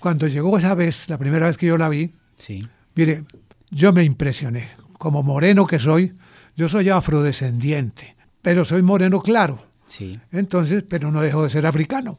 Cuando 0.00 0.26
llegó 0.26 0.58
esa 0.58 0.74
vez, 0.74 1.08
la 1.08 1.18
primera 1.18 1.46
vez 1.46 1.56
que 1.56 1.66
yo 1.66 1.78
la 1.78 1.88
vi, 1.88 2.12
sí. 2.36 2.66
mire, 2.94 3.22
yo 3.70 3.92
me 3.92 4.02
impresioné. 4.02 4.70
Como 4.98 5.22
moreno 5.22 5.66
que 5.66 5.78
soy, 5.78 6.14
yo 6.56 6.68
soy 6.68 6.88
afrodescendiente, 6.88 8.16
pero 8.40 8.64
soy 8.64 8.82
moreno 8.82 9.20
claro. 9.20 9.66
Sí. 9.86 10.18
Entonces, 10.32 10.84
pero 10.88 11.12
no 11.12 11.20
dejo 11.20 11.44
de 11.44 11.50
ser 11.50 11.66
africano. 11.66 12.18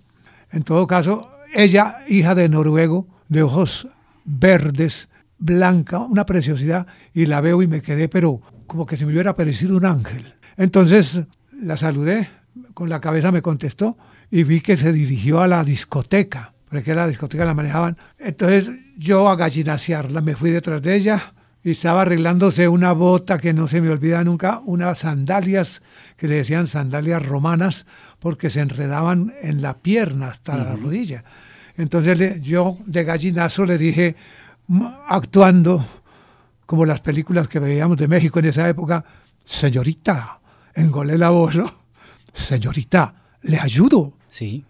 En 0.51 0.63
todo 0.63 0.85
caso, 0.85 1.29
ella, 1.53 1.97
hija 2.07 2.35
de 2.35 2.47
noruego, 2.47 3.07
de 3.29 3.43
ojos 3.43 3.87
verdes, 4.25 5.09
blanca, 5.43 5.99
una 5.99 6.25
preciosidad, 6.25 6.87
y 7.13 7.25
la 7.25 7.41
veo 7.41 7.61
y 7.61 7.67
me 7.67 7.81
quedé, 7.81 8.07
pero 8.07 8.41
como 8.65 8.85
que 8.85 8.95
se 8.95 9.05
me 9.05 9.11
hubiera 9.11 9.35
parecido 9.35 9.75
un 9.75 9.85
ángel. 9.85 10.35
Entonces 10.55 11.21
la 11.61 11.75
saludé, 11.75 12.29
con 12.73 12.89
la 12.89 13.01
cabeza 13.01 13.31
me 13.31 13.41
contestó 13.41 13.97
y 14.31 14.43
vi 14.43 14.61
que 14.61 14.77
se 14.77 14.93
dirigió 14.93 15.41
a 15.41 15.47
la 15.47 15.63
discoteca, 15.65 16.53
porque 16.69 16.95
la 16.95 17.07
discoteca 17.07 17.43
la 17.43 17.53
manejaban. 17.53 17.97
Entonces 18.17 18.71
yo 18.97 19.27
a 19.29 19.35
gallinaciarla 19.35 20.21
me 20.21 20.35
fui 20.35 20.49
detrás 20.49 20.81
de 20.81 20.95
ella 20.95 21.33
y 21.61 21.71
estaba 21.71 22.03
arreglándose 22.03 22.69
una 22.69 22.93
bota 22.93 23.37
que 23.37 23.53
no 23.53 23.67
se 23.67 23.81
me 23.81 23.89
olvida 23.89 24.23
nunca, 24.23 24.61
unas 24.65 24.99
sandalias 24.99 25.81
que 26.15 26.29
le 26.29 26.35
decían 26.35 26.67
sandalias 26.67 27.25
romanas 27.25 27.85
porque 28.19 28.49
se 28.49 28.61
enredaban 28.61 29.33
en 29.41 29.61
la 29.61 29.77
pierna 29.79 30.27
hasta 30.27 30.55
la 30.55 30.75
rodilla. 30.75 31.25
Entonces 31.75 32.41
yo 32.41 32.77
de 32.85 33.03
gallinazo 33.03 33.65
le 33.65 33.77
dije, 33.77 34.15
actuando 35.07 35.85
como 36.65 36.85
las 36.85 37.01
películas 37.01 37.47
que 37.47 37.59
veíamos 37.59 37.97
de 37.97 38.07
México 38.07 38.39
en 38.39 38.45
esa 38.45 38.67
época, 38.67 39.03
señorita, 39.43 40.39
engolé 40.73 41.17
la 41.17 41.29
voz, 41.29 41.55
Señorita, 42.31 43.13
¿le 43.43 43.59
ayudo? 43.59 44.17
Sí. 44.27 44.65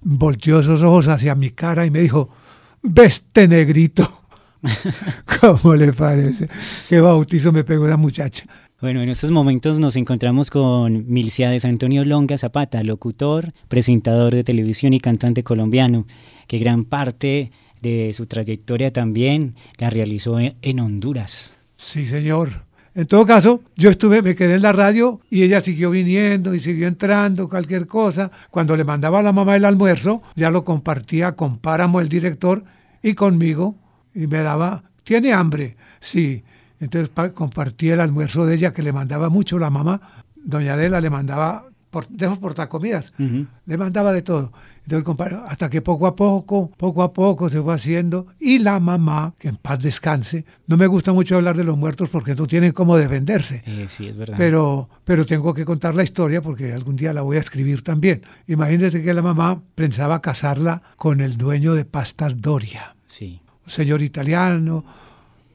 Volteó 0.00 0.58
esos 0.58 0.82
ojos 0.82 1.06
hacia 1.06 1.36
mi 1.36 1.50
cara 1.50 1.86
y 1.86 1.90
me 1.90 2.00
dijo, 2.00 2.30
veste 2.82 3.46
negrito. 3.46 4.24
¿Cómo 5.40 5.76
le 5.76 5.92
parece? 5.92 6.48
Qué 6.88 6.98
bautizo 7.00 7.52
me 7.52 7.62
pegó 7.62 7.86
la 7.86 7.96
muchacha. 7.96 8.44
Bueno, 8.80 9.00
en 9.00 9.08
estos 9.08 9.30
momentos 9.30 9.78
nos 9.78 9.96
encontramos 9.96 10.50
con 10.50 11.10
Milciades 11.10 11.64
Antonio 11.64 12.04
Longa 12.04 12.36
Zapata, 12.36 12.82
locutor, 12.82 13.54
presentador 13.68 14.34
de 14.34 14.44
televisión 14.44 14.92
y 14.92 15.00
cantante 15.00 15.42
colombiano, 15.42 16.06
que 16.46 16.58
gran 16.58 16.84
parte 16.84 17.52
de 17.82 18.12
su 18.12 18.26
trayectoria 18.26 18.92
también 18.92 19.54
la 19.78 19.90
realizó 19.90 20.38
en 20.40 20.80
Honduras. 20.80 21.52
Sí, 21.76 22.06
señor. 22.06 22.66
En 22.96 23.06
todo 23.06 23.26
caso, 23.26 23.60
yo 23.76 23.90
estuve, 23.90 24.22
me 24.22 24.34
quedé 24.34 24.54
en 24.54 24.62
la 24.62 24.72
radio 24.72 25.20
y 25.28 25.42
ella 25.42 25.60
siguió 25.60 25.90
viniendo 25.90 26.54
y 26.54 26.60
siguió 26.60 26.88
entrando, 26.88 27.46
cualquier 27.46 27.86
cosa. 27.86 28.30
Cuando 28.50 28.74
le 28.74 28.84
mandaba 28.84 29.18
a 29.18 29.22
la 29.22 29.32
mamá 29.32 29.54
el 29.54 29.66
almuerzo, 29.66 30.22
ya 30.34 30.50
lo 30.50 30.64
compartía 30.64 31.32
con 31.36 31.58
Páramo, 31.58 32.00
el 32.00 32.08
director, 32.08 32.64
y 33.02 33.12
conmigo, 33.12 33.76
y 34.14 34.26
me 34.26 34.38
daba, 34.38 34.84
¿tiene 35.04 35.34
hambre? 35.34 35.76
Sí. 36.00 36.42
Entonces 36.80 37.10
compartía 37.34 37.94
el 37.94 38.00
almuerzo 38.00 38.46
de 38.46 38.54
ella 38.54 38.72
que 38.72 38.82
le 38.82 38.94
mandaba 38.94 39.28
mucho 39.28 39.58
la 39.58 39.68
mamá. 39.68 40.24
Doña 40.34 40.72
Adela 40.72 41.02
le 41.02 41.10
mandaba 41.10 41.66
por, 41.96 42.08
de 42.08 42.26
esos 42.26 42.36
portacomidas, 42.36 43.14
le 43.16 43.78
mandaba 43.78 44.12
de 44.12 44.20
todo. 44.20 44.52
Entonces, 44.86 45.40
hasta 45.46 45.70
que 45.70 45.80
poco 45.80 46.06
a 46.06 46.14
poco, 46.14 46.70
poco 46.76 47.02
a 47.02 47.14
poco 47.14 47.48
se 47.48 47.62
fue 47.62 47.72
haciendo. 47.72 48.26
Y 48.38 48.58
la 48.58 48.80
mamá, 48.80 49.32
que 49.38 49.48
en 49.48 49.56
paz 49.56 49.82
descanse, 49.82 50.44
no 50.66 50.76
me 50.76 50.86
gusta 50.88 51.14
mucho 51.14 51.36
hablar 51.36 51.56
de 51.56 51.64
los 51.64 51.78
muertos 51.78 52.10
porque 52.10 52.34
no 52.34 52.46
tienen 52.46 52.72
cómo 52.72 52.98
defenderse. 52.98 53.62
Eh, 53.64 53.86
sí, 53.88 54.08
es 54.08 54.16
verdad. 54.18 54.34
Pero, 54.36 54.90
pero 55.04 55.24
tengo 55.24 55.54
que 55.54 55.64
contar 55.64 55.94
la 55.94 56.02
historia 56.02 56.42
porque 56.42 56.74
algún 56.74 56.96
día 56.96 57.14
la 57.14 57.22
voy 57.22 57.38
a 57.38 57.40
escribir 57.40 57.80
también. 57.80 58.20
Imagínense 58.46 59.02
que 59.02 59.14
la 59.14 59.22
mamá 59.22 59.62
pensaba 59.74 60.20
casarla 60.20 60.82
con 60.96 61.22
el 61.22 61.38
dueño 61.38 61.72
de 61.72 61.86
Pastas 61.86 62.42
Doria. 62.42 62.94
Sí. 63.06 63.40
Un 63.64 63.72
señor 63.72 64.02
italiano 64.02 64.84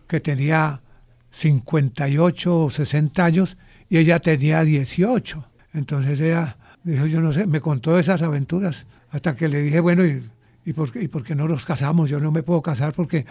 que 0.08 0.20
tenía 0.20 0.82
58 1.30 2.58
o 2.58 2.72
60 2.72 3.24
años 3.24 3.58
y 3.92 4.00
ella 4.00 4.20
tenía 4.20 4.64
18. 4.64 5.51
Entonces 5.74 6.20
ella 6.20 6.58
dijo, 6.84 7.06
yo 7.06 7.22
no 7.22 7.34
sé, 7.34 7.48
me 7.48 7.62
contó 7.62 7.98
esas 7.98 8.22
aventuras 8.22 8.86
hasta 9.12 9.36
que 9.36 9.48
le 9.48 9.62
dije, 9.62 9.80
bueno, 9.80 10.06
¿y, 10.06 10.24
y, 10.66 10.74
por, 10.74 10.92
qué, 10.92 11.04
¿y 11.04 11.08
por 11.08 11.24
qué 11.24 11.36
no 11.36 11.48
nos 11.48 11.66
casamos? 11.66 12.10
Yo 12.10 12.20
no 12.20 12.32
me 12.32 12.44
puedo 12.44 12.62
casar 12.62 12.94
porque 12.94 13.26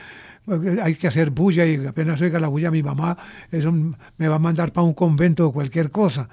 hay 0.82 0.94
que 0.94 1.08
hacer 1.08 1.30
bulla 1.30 1.66
y 1.66 1.86
apenas 1.86 2.20
oiga 2.20 2.40
la 2.40 2.48
bulla 2.48 2.70
mi 2.70 2.82
mamá, 2.82 3.16
eso 3.50 3.72
me 3.72 4.28
va 4.28 4.36
a 4.36 4.38
mandar 4.38 4.72
para 4.72 4.86
un 4.86 4.94
convento 4.94 5.48
o 5.48 5.52
cualquier 5.52 5.90
cosa. 5.90 6.28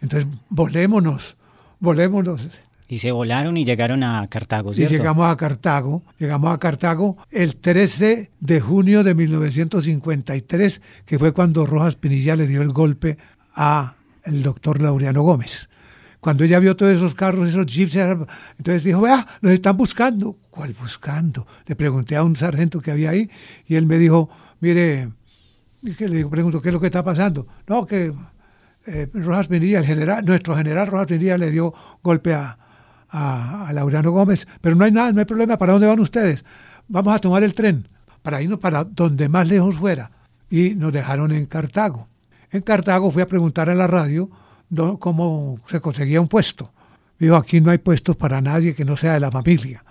Entonces, 0.00 0.28
volémonos, 0.48 1.36
volémonos. 1.80 2.60
Y 2.88 3.00
se 3.00 3.10
volaron 3.10 3.56
y 3.56 3.64
llegaron 3.64 4.04
a 4.04 4.26
Cartago, 4.28 4.72
¿cierto? 4.72 4.94
Y 4.94 4.96
llegamos 4.96 5.26
a 5.26 5.36
Cartago, 5.36 6.02
llegamos 6.18 6.54
a 6.54 6.58
Cartago 6.58 7.16
el 7.30 7.56
13 7.56 8.30
de 8.38 8.60
junio 8.60 9.02
de 9.02 9.14
1953, 9.14 10.82
que 11.04 11.18
fue 11.18 11.32
cuando 11.32 11.66
Rojas 11.66 11.96
Pinilla 11.96 12.36
le 12.36 12.46
dio 12.46 12.62
el 12.62 12.72
golpe 12.72 13.18
a 13.54 13.95
el 14.26 14.42
doctor 14.42 14.82
Laureano 14.82 15.22
Gómez. 15.22 15.68
Cuando 16.20 16.44
ella 16.44 16.58
vio 16.58 16.76
todos 16.76 16.92
esos 16.94 17.14
carros, 17.14 17.48
esos 17.48 17.66
jeeps, 17.66 17.94
entonces 17.96 18.84
dijo, 18.84 19.00
vea, 19.00 19.26
nos 19.40 19.52
están 19.52 19.76
buscando. 19.76 20.36
¿Cuál 20.50 20.74
buscando? 20.74 21.46
Le 21.66 21.76
pregunté 21.76 22.16
a 22.16 22.24
un 22.24 22.34
sargento 22.34 22.80
que 22.80 22.90
había 22.90 23.10
ahí 23.10 23.30
y 23.66 23.76
él 23.76 23.86
me 23.86 23.98
dijo, 23.98 24.28
mire, 24.60 25.10
que 25.96 26.08
le 26.08 26.26
pregunto, 26.26 26.60
¿qué 26.60 26.70
es 26.70 26.74
lo 26.74 26.80
que 26.80 26.86
está 26.86 27.04
pasando? 27.04 27.46
No, 27.68 27.86
que 27.86 28.12
eh, 28.86 29.08
Rojas 29.14 29.46
Pinilla, 29.46 29.78
el 29.78 29.86
general, 29.86 30.24
nuestro 30.24 30.56
general 30.56 30.88
Rojas 30.88 31.06
Pinilla 31.06 31.38
le 31.38 31.50
dio 31.50 31.72
golpe 32.02 32.34
a, 32.34 32.58
a, 33.08 33.68
a 33.68 33.72
Laureano 33.72 34.10
Gómez, 34.10 34.48
pero 34.60 34.74
no 34.74 34.84
hay 34.84 34.92
nada, 34.92 35.12
no 35.12 35.20
hay 35.20 35.26
problema, 35.26 35.56
¿para 35.58 35.72
dónde 35.72 35.86
van 35.86 36.00
ustedes? 36.00 36.44
Vamos 36.88 37.14
a 37.14 37.18
tomar 37.18 37.44
el 37.44 37.54
tren, 37.54 37.88
para 38.22 38.42
irnos 38.42 38.58
para 38.58 38.84
donde 38.84 39.28
más 39.28 39.46
lejos 39.48 39.76
fuera. 39.76 40.10
Y 40.48 40.74
nos 40.76 40.92
dejaron 40.92 41.32
en 41.32 41.46
Cartago. 41.46 42.08
En 42.50 42.62
Cartago 42.62 43.10
fui 43.10 43.22
a 43.22 43.28
preguntar 43.28 43.68
a 43.68 43.74
la 43.74 43.86
radio 43.86 44.30
cómo 44.98 45.58
se 45.68 45.80
conseguía 45.80 46.20
un 46.20 46.28
puesto. 46.28 46.72
Digo, 47.18 47.36
aquí 47.36 47.60
no 47.60 47.70
hay 47.70 47.78
puestos 47.78 48.16
para 48.16 48.40
nadie 48.40 48.74
que 48.74 48.84
no 48.84 48.96
sea 48.96 49.14
de 49.14 49.20
la 49.20 49.30
familia, 49.30 49.82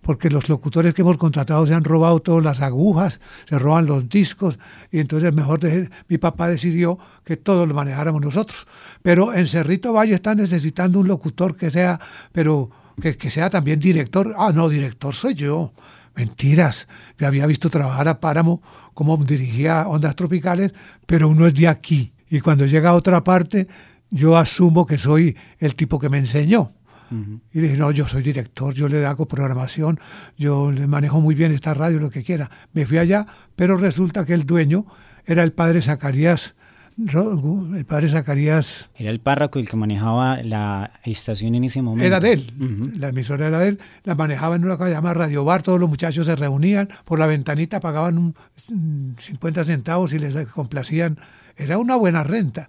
porque 0.00 0.30
los 0.30 0.48
locutores 0.48 0.94
que 0.94 1.02
hemos 1.02 1.18
contratado 1.18 1.66
se 1.66 1.74
han 1.74 1.84
robado 1.84 2.20
todas 2.20 2.42
las 2.42 2.60
agujas, 2.60 3.20
se 3.46 3.58
roban 3.58 3.86
los 3.86 4.08
discos, 4.08 4.58
y 4.90 5.00
entonces 5.00 5.34
mejor 5.34 5.60
de, 5.60 5.90
mi 6.08 6.16
papá 6.16 6.48
decidió 6.48 6.98
que 7.24 7.36
todo 7.36 7.66
lo 7.66 7.74
manejáramos 7.74 8.22
nosotros. 8.22 8.66
Pero 9.02 9.34
en 9.34 9.46
Cerrito 9.46 9.92
Valle 9.92 10.14
está 10.14 10.34
necesitando 10.34 11.00
un 11.00 11.08
locutor 11.08 11.54
que 11.54 11.70
sea, 11.70 12.00
pero 12.32 12.70
que 13.00 13.30
sea 13.30 13.50
también 13.50 13.80
director. 13.80 14.34
Ah, 14.38 14.52
no, 14.54 14.68
director 14.68 15.14
soy 15.14 15.34
yo. 15.34 15.72
Mentiras. 16.14 16.88
Me 17.18 17.26
había 17.26 17.46
visto 17.46 17.70
trabajar 17.70 18.08
a 18.08 18.20
Páramo 18.20 18.62
como 18.94 19.16
dirigía 19.18 19.86
Ondas 19.88 20.16
Tropicales, 20.16 20.72
pero 21.06 21.28
uno 21.28 21.46
es 21.46 21.54
de 21.54 21.68
aquí. 21.68 22.12
Y 22.28 22.40
cuando 22.40 22.66
llega 22.66 22.90
a 22.90 22.94
otra 22.94 23.24
parte, 23.24 23.68
yo 24.10 24.36
asumo 24.36 24.86
que 24.86 24.98
soy 24.98 25.36
el 25.58 25.74
tipo 25.74 25.98
que 25.98 26.08
me 26.08 26.18
enseñó. 26.18 26.72
Y 27.10 27.58
le 27.58 27.62
dije, 27.62 27.76
no, 27.76 27.90
yo 27.90 28.06
soy 28.06 28.22
director, 28.22 28.72
yo 28.72 28.88
le 28.88 29.04
hago 29.04 29.26
programación, 29.26 29.98
yo 30.38 30.70
le 30.70 30.86
manejo 30.86 31.20
muy 31.20 31.34
bien 31.34 31.50
esta 31.50 31.74
radio, 31.74 31.98
lo 31.98 32.08
que 32.08 32.22
quiera. 32.22 32.48
Me 32.72 32.86
fui 32.86 32.98
allá, 32.98 33.26
pero 33.56 33.76
resulta 33.76 34.24
que 34.24 34.32
el 34.32 34.46
dueño 34.46 34.86
era 35.26 35.42
el 35.42 35.52
padre 35.52 35.82
Zacarías. 35.82 36.54
El 37.02 37.86
padre 37.86 38.10
Zacarías. 38.10 38.90
Era 38.94 39.10
el 39.10 39.20
párroco 39.20 39.58
el 39.58 39.68
que 39.68 39.76
manejaba 39.76 40.42
la 40.42 40.92
estación 41.04 41.54
en 41.54 41.64
ese 41.64 41.80
momento. 41.80 42.04
Era 42.04 42.20
de 42.20 42.34
él, 42.34 42.92
la 42.96 43.08
emisora 43.08 43.46
era 43.46 43.58
de 43.60 43.68
él. 43.68 43.80
La 44.04 44.14
manejaba 44.14 44.56
en 44.56 44.64
una 44.64 44.76
cosa 44.76 44.90
llamada 44.90 45.14
Radio 45.14 45.44
Bar, 45.44 45.62
todos 45.62 45.80
los 45.80 45.88
muchachos 45.88 46.26
se 46.26 46.36
reunían, 46.36 46.90
por 47.04 47.18
la 47.18 47.26
ventanita 47.26 47.80
pagaban 47.80 48.18
un, 48.18 49.16
50 49.18 49.64
centavos 49.64 50.12
y 50.12 50.18
les 50.18 50.46
complacían. 50.48 51.18
Era 51.56 51.78
una 51.78 51.96
buena 51.96 52.22
renta 52.22 52.68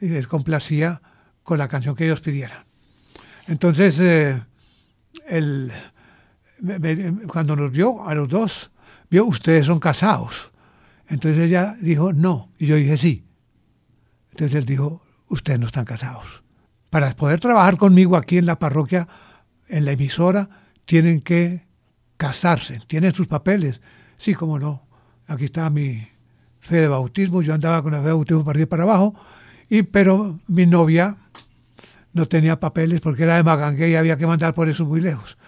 y 0.00 0.08
les 0.08 0.26
complacía 0.26 1.02
con 1.42 1.58
la 1.58 1.68
canción 1.68 1.94
que 1.94 2.06
ellos 2.06 2.22
pidieran. 2.22 2.64
Entonces, 3.46 4.00
eh, 4.00 4.42
el, 5.28 5.70
cuando 7.28 7.56
nos 7.56 7.70
vio 7.70 8.08
a 8.08 8.14
los 8.14 8.28
dos, 8.28 8.70
vio, 9.10 9.26
ustedes 9.26 9.66
son 9.66 9.80
casados. 9.80 10.50
Entonces 11.08 11.42
ella 11.42 11.76
dijo, 11.80 12.14
no. 12.14 12.50
Y 12.58 12.66
yo 12.66 12.76
dije, 12.76 12.96
sí. 12.96 13.25
Entonces 14.36 14.58
él 14.58 14.66
dijo, 14.66 15.00
ustedes 15.28 15.58
no 15.58 15.64
están 15.64 15.86
casados. 15.86 16.42
Para 16.90 17.10
poder 17.16 17.40
trabajar 17.40 17.78
conmigo 17.78 18.18
aquí 18.18 18.36
en 18.36 18.44
la 18.44 18.58
parroquia, 18.58 19.08
en 19.66 19.86
la 19.86 19.92
emisora, 19.92 20.50
tienen 20.84 21.22
que 21.22 21.64
casarse, 22.18 22.80
tienen 22.86 23.14
sus 23.14 23.28
papeles. 23.28 23.80
Sí, 24.18 24.34
como 24.34 24.58
no. 24.58 24.82
Aquí 25.26 25.46
está 25.46 25.70
mi 25.70 26.06
fe 26.60 26.76
de 26.76 26.88
bautismo, 26.88 27.40
yo 27.40 27.54
andaba 27.54 27.82
con 27.82 27.92
la 27.92 28.00
fe 28.00 28.08
de 28.08 28.12
bautismo 28.12 28.44
para 28.44 28.58
arriba 28.58 28.64
y 28.64 28.68
para 28.68 28.82
abajo, 28.82 29.14
y, 29.70 29.82
pero 29.84 30.38
mi 30.48 30.66
novia 30.66 31.16
no 32.12 32.26
tenía 32.26 32.60
papeles 32.60 33.00
porque 33.00 33.22
era 33.22 33.36
de 33.36 33.42
Magangue 33.42 33.88
y 33.88 33.94
había 33.94 34.18
que 34.18 34.26
mandar 34.26 34.52
por 34.52 34.68
eso 34.68 34.84
muy 34.84 35.00
lejos. 35.00 35.38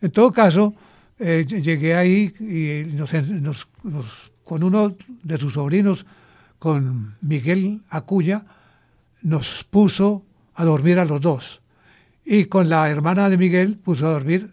En 0.00 0.12
todo 0.12 0.32
caso, 0.32 0.76
eh, 1.18 1.44
llegué 1.44 1.96
ahí 1.96 2.32
y 2.38 2.94
nos, 2.94 3.68
con 4.44 4.62
uno 4.62 4.94
de 5.24 5.38
sus 5.38 5.54
sobrinos, 5.54 6.06
con 6.58 7.16
Miguel 7.20 7.82
Acuya, 7.88 8.44
nos 9.22 9.64
puso 9.64 10.24
a 10.54 10.64
dormir 10.64 10.98
a 10.98 11.04
los 11.04 11.20
dos. 11.20 11.60
Y 12.24 12.46
con 12.46 12.68
la 12.68 12.88
hermana 12.90 13.28
de 13.28 13.38
Miguel 13.38 13.76
puso 13.76 14.06
a 14.06 14.10
dormir 14.10 14.50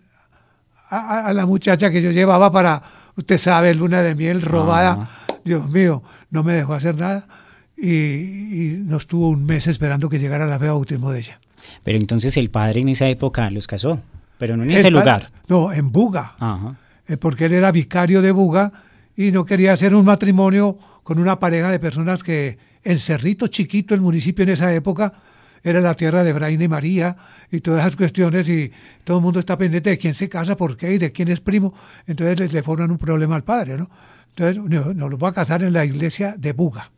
a, 0.90 1.34
la 1.34 1.46
muchacha 1.46 1.90
que 1.92 2.02
yo 2.02 2.12
llevaba 2.12 2.52
para, 2.52 2.82
usted 3.16 3.38
sabe, 3.38 3.74
luna 3.74 4.02
de 4.02 4.16
miel 4.16 4.42
robada. 4.42 5.10
Dios 5.44 5.70
mío, 5.70 6.04
no 6.30 6.44
me 6.44 6.54
dejó 6.54 6.74
hacer 6.74 6.96
nada 6.96 7.28
y, 7.78 8.78
nos 8.86 9.08
tuvo 9.08 9.30
un 9.30 9.46
mes 9.46 9.68
esperando 9.68 10.10
que 10.10 10.20
llegara 10.20 10.46
la 10.46 10.60
fe 10.60 10.68
bautismo 10.68 11.12
de 11.12 11.20
ella. 11.20 11.40
Pero 11.84 11.98
entonces 11.98 12.38
el 12.38 12.50
padre 12.50 12.82
en 12.82 12.90
esa 12.90 13.08
época 13.08 13.50
los 13.50 13.68
casó, 13.68 14.00
pero 14.38 14.56
no 14.56 14.64
en 14.64 14.72
ese 14.72 14.92
lugar. 14.92 15.32
No, 15.48 15.74
en 15.74 15.92
Buga, 15.92 16.36
eh, 17.08 17.18
porque 17.18 17.46
él 17.46 17.54
era 17.54 17.72
vicario 17.72 18.22
de 18.22 18.32
Buga 18.32 18.72
y 19.18 19.32
no 19.32 19.46
quería 19.46 19.74
hacer 19.74 19.96
un 19.96 20.06
matrimonio 20.06 20.78
con 21.06 21.20
una 21.20 21.38
pareja 21.40 21.70
de 21.70 21.80
personas 21.80 22.24
que 22.24 22.58
en 22.84 23.00
Cerrito 23.00 23.46
Chiquito, 23.46 23.94
el 23.94 24.02
municipio 24.02 24.42
en 24.42 24.50
esa 24.50 24.74
época, 24.74 25.14
era 25.62 25.80
la 25.80 25.94
tierra 25.94 26.24
de 26.24 26.34
Braina 26.34 26.64
y 26.64 26.68
María 26.68 27.16
y 27.52 27.60
todas 27.60 27.82
esas 27.82 27.96
cuestiones 27.96 28.50
y 28.50 28.72
todo 29.04 29.18
el 29.18 29.24
mundo 29.24 29.40
está 29.40 29.56
pendiente 29.56 29.92
de 29.92 30.00
quién 30.00 30.16
se 30.16 30.28
casa, 30.30 30.58
por 30.58 30.76
qué 30.76 30.96
y 30.96 30.98
de 30.98 31.12
quién 31.12 31.28
es 31.28 31.42
primo. 31.42 31.76
Entonces 32.08 32.40
le, 32.40 32.48
le 32.48 32.64
forman 32.64 32.90
un 32.90 32.98
problema 32.98 33.36
al 33.36 33.44
padre, 33.44 33.78
¿no? 33.78 33.88
Entonces 34.30 34.58
nos 34.96 35.12
lo 35.12 35.18
va 35.20 35.30
a 35.30 35.34
casar 35.34 35.62
en 35.62 35.74
la 35.74 35.86
iglesia 35.86 36.34
de 36.40 36.54
Buga. 36.54 36.90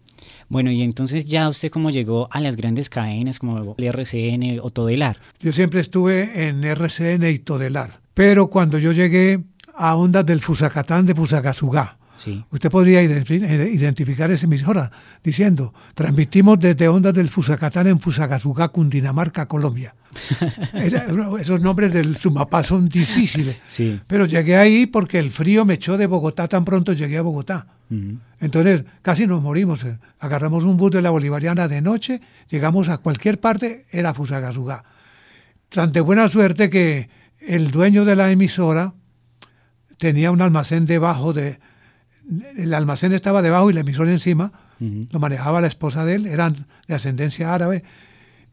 Bueno, 0.48 0.72
y 0.72 0.84
entonces 0.84 1.26
ya 1.26 1.50
usted 1.50 1.70
cómo 1.70 1.90
llegó 1.90 2.30
a 2.32 2.40
las 2.40 2.56
grandes 2.56 2.90
cadenas 2.90 3.40
como 3.40 3.76
el 3.78 3.84
RCN 3.84 4.62
o 4.62 4.70
Todelar. 4.70 5.18
Yo 5.42 5.52
siempre 5.52 5.82
estuve 5.82 6.48
en 6.48 6.64
RCN 6.64 7.26
y 7.30 7.40
Todelar, 7.40 8.00
pero 8.14 8.48
cuando 8.48 8.80
yo 8.80 8.94
llegué 8.94 9.44
a 9.76 9.98
ondas 9.98 10.26
del 10.26 10.40
Fusacatán 10.40 11.06
de 11.06 11.14
Fusagasugá, 11.14 11.97
sí. 12.18 12.44
usted 12.52 12.70
podría 12.70 13.02
identificar 13.02 14.30
esa 14.32 14.46
emisora 14.46 14.92
diciendo, 15.24 15.74
transmitimos 15.94 16.60
desde 16.60 16.90
ondas 16.90 17.14
del 17.14 17.30
Fusacatán 17.30 17.88
en 17.88 18.00
Fusagasugá, 18.00 18.68
Cundinamarca, 18.70 19.48
Colombia. 19.48 19.96
esos 21.40 21.62
nombres 21.62 21.94
del 21.94 22.18
Sumapá 22.18 22.64
son 22.64 22.90
difíciles, 22.90 23.58
sí. 23.68 24.00
pero 24.08 24.26
llegué 24.26 24.58
ahí 24.58 24.86
porque 24.86 25.20
el 25.20 25.32
frío 25.32 25.64
me 25.64 25.76
echó 25.76 25.98
de 25.98 26.08
Bogotá 26.08 26.48
tan 26.48 26.66
pronto 26.66 26.94
llegué 26.94 27.18
a 27.18 27.22
Bogotá. 27.22 27.68
Entonces 28.42 28.84
casi 29.02 29.28
nos 29.28 29.42
morimos. 29.42 29.86
Agarramos 30.20 30.66
un 30.66 30.76
bus 30.76 30.92
de 30.92 31.02
la 31.02 31.10
Bolivariana 31.10 31.68
de 31.68 31.82
noche, 31.82 32.22
llegamos 32.50 32.90
a 32.90 32.98
cualquier 32.98 33.40
parte, 33.40 33.86
era 33.92 34.14
Fusagasugá. 34.14 34.84
Tan 35.70 35.92
de 35.92 36.02
buena 36.02 36.28
suerte 36.28 36.70
que 36.70 37.10
el 37.40 37.72
dueño 37.72 38.04
de 38.04 38.16
la 38.16 38.32
emisora 38.32 38.94
tenía 39.98 40.32
un 40.32 40.42
almacén 40.42 40.86
debajo 40.86 41.34
de... 41.34 41.60
El 42.58 42.74
almacén 42.74 43.14
estaba 43.14 43.42
debajo 43.42 43.70
y 43.70 43.74
la 43.74 43.82
emisora 43.82 44.12
encima, 44.12 44.52
lo 44.80 45.20
manejaba 45.20 45.62
la 45.62 45.68
esposa 45.68 46.06
de 46.06 46.16
él, 46.16 46.26
eran 46.28 46.68
de 46.88 46.94
ascendencia 46.94 47.54
árabe, 47.54 47.84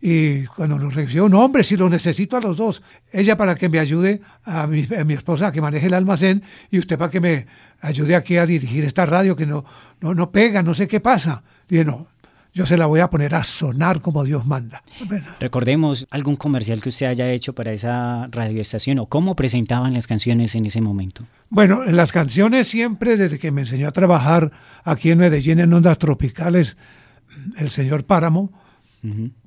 y 0.07 0.45
cuando 0.45 0.79
nos 0.79 0.95
recibió, 0.95 1.31
no, 1.31 1.43
hombre, 1.43 1.65
si 1.65 1.79
lo 1.79 1.89
necesito 1.89 2.37
a 2.37 2.41
los 2.41 2.59
dos. 2.59 2.83
Ella 3.11 3.39
para 3.39 3.55
que 3.55 3.71
me 3.71 3.79
ayude 3.79 4.21
a 4.45 4.67
mi, 4.67 4.87
esposa 5.15 5.47
a 5.47 5.53
que 5.53 5.63
maneje 5.63 5.87
el 5.87 5.95
almacén 5.95 6.43
y 6.71 6.79
usted 6.79 6.99
para 6.99 7.11
que 7.11 7.21
me 7.21 7.47
ayude 7.81 8.15
aquí 8.15 8.37
a 8.37 8.45
dirigir 8.45 8.85
esta 8.85 9.07
radio 9.07 9.35
que 9.35 9.47
no, 9.47 9.65
no, 10.03 10.15
no 10.15 10.31
pega, 10.31 10.63
no 10.63 10.75
sé 10.75 10.89
qué 10.89 11.01
pasa. 11.01 11.43
Dije, 11.71 11.87
no, 11.87 12.09
yo 12.55 12.67
se 12.67 12.77
la 12.77 12.87
voy 12.87 13.01
a 13.01 13.11
poner 13.11 13.35
a 13.35 13.43
sonar 13.43 14.01
como 14.01 14.23
Dios 14.23 14.47
manda. 14.47 14.85
Recordemos 15.41 16.07
algún 16.11 16.37
comercial 16.37 16.81
que 16.81 16.91
usted 16.91 17.07
haya 17.07 17.31
hecho 17.33 17.53
para 17.53 17.73
esa 17.73 18.29
radioestación 18.31 19.01
o 19.01 19.07
cómo 19.07 19.35
presentaban 19.35 19.93
las 19.93 20.07
canciones 20.07 20.55
en 20.55 20.67
ese 20.67 20.81
momento. 20.81 21.25
Bueno, 21.51 21.85
las 21.85 22.13
canciones 22.13 22.69
siempre, 22.69 23.17
desde 23.17 23.41
que 23.41 23.51
me 23.51 23.63
enseñó 23.63 23.89
a 23.89 23.93
trabajar 23.93 24.53
aquí 24.85 25.11
en 25.11 25.19
Medellín 25.19 25.59
en 25.59 25.73
ondas 25.73 25.99
tropicales, 25.99 26.77
el 27.59 27.71
señor 27.71 28.05
Páramo, 28.05 28.53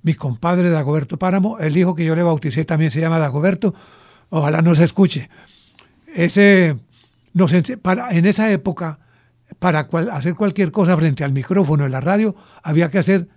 mi 0.04 0.14
compadre 0.14 0.70
Dagoberto 0.70 1.18
Páramo, 1.18 1.60
el 1.60 1.78
hijo 1.78 1.96
que 1.96 2.06
yo 2.06 2.16
le 2.16 2.24
bauticé 2.24 2.66
también 2.66 2.92
se 2.92 3.00
llama 3.00 3.20
Dagoberto, 3.20 3.74
ojalá 4.30 4.62
no 4.62 4.76
se 4.76 4.84
escuche. 4.84 5.30
Ese, 6.14 6.78
nos, 7.34 7.54
para, 7.82 8.12
en 8.12 8.26
esa 8.26 8.52
época, 8.52 9.00
para 9.60 9.88
hacer 10.12 10.36
cualquier 10.36 10.72
cosa 10.72 10.96
frente 10.98 11.24
al 11.24 11.34
micrófono 11.34 11.86
en 11.86 11.92
la 11.92 12.02
radio, 12.02 12.36
había 12.64 12.90
que 12.90 13.00
hacer 13.00 13.28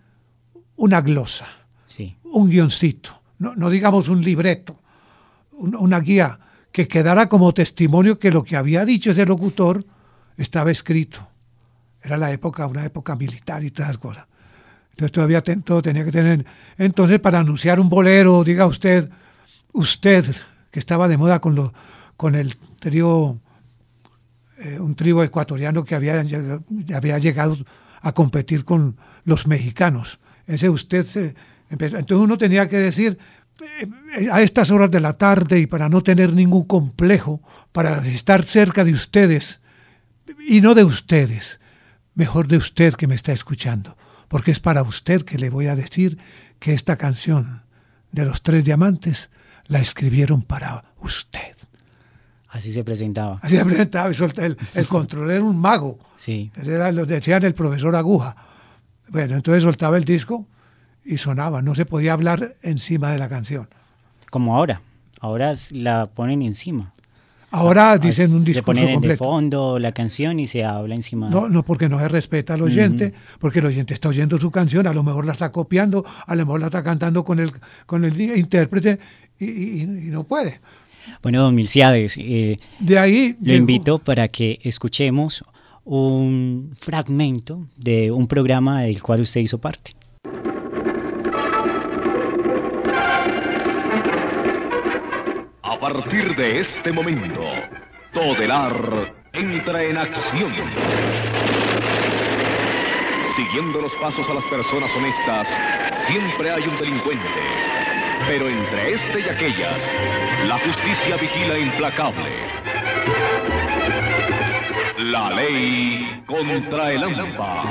una 0.76 1.00
glosa, 1.00 1.47
un 2.25 2.49
guioncito, 2.49 3.23
no, 3.38 3.55
no, 3.55 3.71
digamos 3.71 4.09
un 4.09 4.23
libreto, 4.23 4.81
una 5.50 6.00
guía 6.00 6.38
que 6.73 6.87
quedara 6.88 7.29
como 7.29 7.52
testimonio 7.52 8.19
que 8.19 8.31
lo 8.31 8.45
que 8.45 8.57
había 8.57 8.85
dicho 8.85 9.11
ese 9.11 9.26
locutor 9.26 9.85
estaba 10.37 10.71
escrito. 10.71 11.26
Era 12.02 12.17
la 12.17 12.31
época, 12.31 12.67
una 12.67 12.85
época 12.85 13.17
militar 13.17 13.62
y 13.62 13.71
todas 13.71 13.90
las 13.90 13.99
cosas. 13.99 14.26
Entonces 14.90 15.12
todavía 15.12 15.43
todo 15.43 15.83
tenía 15.83 16.05
que 16.05 16.12
tener. 16.12 16.45
Entonces, 16.79 17.19
para 17.21 17.40
anunciar 17.40 17.81
un 17.81 17.88
bolero, 17.88 18.45
diga 18.45 18.67
usted, 18.67 19.11
usted, 19.73 20.25
que 20.71 20.79
estaba 20.79 21.09
de 21.09 21.17
moda 21.17 21.40
con, 21.40 21.55
lo, 21.55 21.73
con 22.17 22.35
el 22.35 22.57
trío, 22.79 23.38
eh, 24.61 24.79
un 24.79 24.95
trío 24.95 25.23
ecuatoriano 25.23 25.85
que 25.85 25.95
había, 25.95 26.25
había 26.95 27.19
llegado 27.19 27.57
a 28.00 28.12
competir 28.12 28.64
con 28.64 28.97
los 29.25 29.47
mexicanos. 29.47 30.19
Ese 30.47 30.69
usted 30.69 31.05
se 31.07 31.35
Entonces 31.71 32.17
uno 32.17 32.37
tenía 32.38 32.69
que 32.69 32.79
decir, 32.79 33.19
eh, 34.19 34.29
a 34.31 34.43
estas 34.43 34.71
horas 34.71 34.90
de 34.90 35.00
la 35.00 35.14
tarde 35.14 35.59
y 35.59 35.67
para 35.67 35.88
no 35.88 36.02
tener 36.02 36.35
ningún 36.35 36.64
complejo, 36.64 37.43
para 37.73 38.07
estar 38.07 38.45
cerca 38.45 38.85
de 38.85 38.93
ustedes, 38.93 39.61
y 40.47 40.61
no 40.61 40.75
de 40.75 40.85
ustedes, 40.85 41.61
mejor 42.14 42.49
de 42.49 42.57
usted 42.57 42.95
que 42.95 43.07
me 43.07 43.14
está 43.14 43.33
escuchando 43.33 43.97
porque 44.31 44.52
es 44.52 44.61
para 44.61 44.85
usted 44.85 45.23
que 45.23 45.38
le 45.38 45.50
voy 45.50 45.67
a 45.67 45.75
decir 45.75 46.17
que 46.61 46.73
esta 46.73 46.95
canción 46.95 47.64
de 48.12 48.25
los 48.25 48.43
tres 48.43 48.64
diamantes 48.64 49.29
la 49.67 49.81
escribieron 49.81 50.43
para 50.43 50.85
usted. 51.00 51.57
Así 52.50 52.73
se 52.73 52.85
presentaba. 52.85 53.38
Así 53.42 53.57
se 53.57 53.64
presentaba. 53.64 54.11
El, 54.11 54.57
el 54.75 54.87
control 54.87 55.30
era 55.30 55.42
un 55.42 55.57
mago. 55.57 55.99
Sí. 56.16 56.50
Era, 56.64 56.90
lo 56.92 57.07
decían 57.07 57.45
el 57.45 57.54
profesor 57.54 57.95
Aguja. 57.97 58.37
Bueno, 59.09 59.37
entonces 59.37 59.62
soltaba 59.62 59.97
el 59.97 60.04
disco 60.04 60.47
y 61.04 61.19
sonaba. 61.19 61.62
No 61.62 61.75
se 61.75 61.87
podía 61.87 62.12
hablar 62.12 62.57
encima 62.62 63.11
de 63.11 63.19
la 63.19 63.28
canción. 63.28 63.69
Como 64.30 64.57
ahora. 64.57 64.80
Ahora 65.21 65.54
la 65.71 66.07
ponen 66.07 66.42
encima. 66.42 66.92
Ahora 67.52 67.99
dicen 67.99 68.32
un 68.32 68.45
discurso 68.45 68.80
se 68.80 68.82
ponen 68.82 68.95
completo. 68.95 69.25
de 69.25 69.28
fondo 69.28 69.78
la 69.80 69.91
canción 69.93 70.39
y 70.39 70.47
se 70.47 70.65
habla 70.65 70.95
encima. 70.95 71.28
No, 71.28 71.49
no, 71.49 71.65
porque 71.65 71.89
no 71.89 71.99
se 71.99 72.08
respeta 72.08 72.54
al 72.54 72.63
oyente, 72.63 73.13
porque 73.41 73.58
el 73.58 73.67
oyente 73.67 73.93
está 73.93 74.08
oyendo 74.08 74.39
su 74.39 74.52
canción, 74.52 74.86
a 74.86 74.93
lo 74.93 75.02
mejor 75.02 75.26
la 75.26 75.32
está 75.32 75.50
copiando, 75.50 76.04
a 76.26 76.36
lo 76.36 76.47
mejor 76.47 76.60
la 76.60 76.67
está 76.67 76.84
cantando 76.84 77.25
con 77.25 77.41
el, 77.41 77.52
con 77.86 78.04
el 78.04 78.21
intérprete 78.21 79.00
y, 79.41 79.84
no 79.86 80.25
puede. 80.25 80.60
Bueno, 81.23 81.43
don 81.43 81.54
Milciades, 81.54 82.17
eh, 82.19 82.58
de 82.78 82.99
ahí 82.99 83.36
le 83.41 83.56
invito 83.56 83.99
para 83.99 84.28
que 84.28 84.58
escuchemos 84.63 85.45
un 85.84 86.73
fragmento 86.78 87.67
de 87.76 88.10
un 88.10 88.26
programa 88.26 88.82
del 88.82 89.02
cual 89.02 89.21
usted 89.23 89.41
hizo 89.41 89.58
parte. 89.58 89.93
A 95.63 95.78
partir 95.80 96.36
de 96.36 96.60
este 96.60 96.93
momento, 96.93 97.43
Todelar 98.13 99.15
entra 99.32 99.82
en 99.82 99.97
acción. 99.97 100.52
Siguiendo 103.36 103.80
los 103.80 103.93
pasos 103.97 104.28
a 104.28 104.34
las 104.34 104.45
personas 104.45 104.91
honestas, 104.95 105.49
siempre 106.06 106.50
hay 106.50 106.63
un 106.65 106.78
delincuente. 106.78 107.79
Pero 108.26 108.49
entre 108.49 108.95
este 108.95 109.21
y 109.21 109.28
aquellas, 109.28 109.78
la 110.49 110.59
justicia 110.59 111.17
vigila 111.17 111.59
implacable. 111.59 112.30
La 114.99 115.30
ley 115.30 116.23
contra 116.26 116.93
el 116.93 117.02
AMPA. 117.02 117.65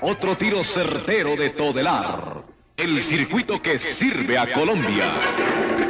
Otro 0.00 0.36
tiro 0.36 0.64
certero 0.64 1.36
de 1.36 1.50
Todelar 1.50 2.48
el 2.78 3.02
circuito 3.02 3.60
que 3.60 3.76
sirve 3.76 4.38
a 4.38 4.52
Colombia. 4.52 5.87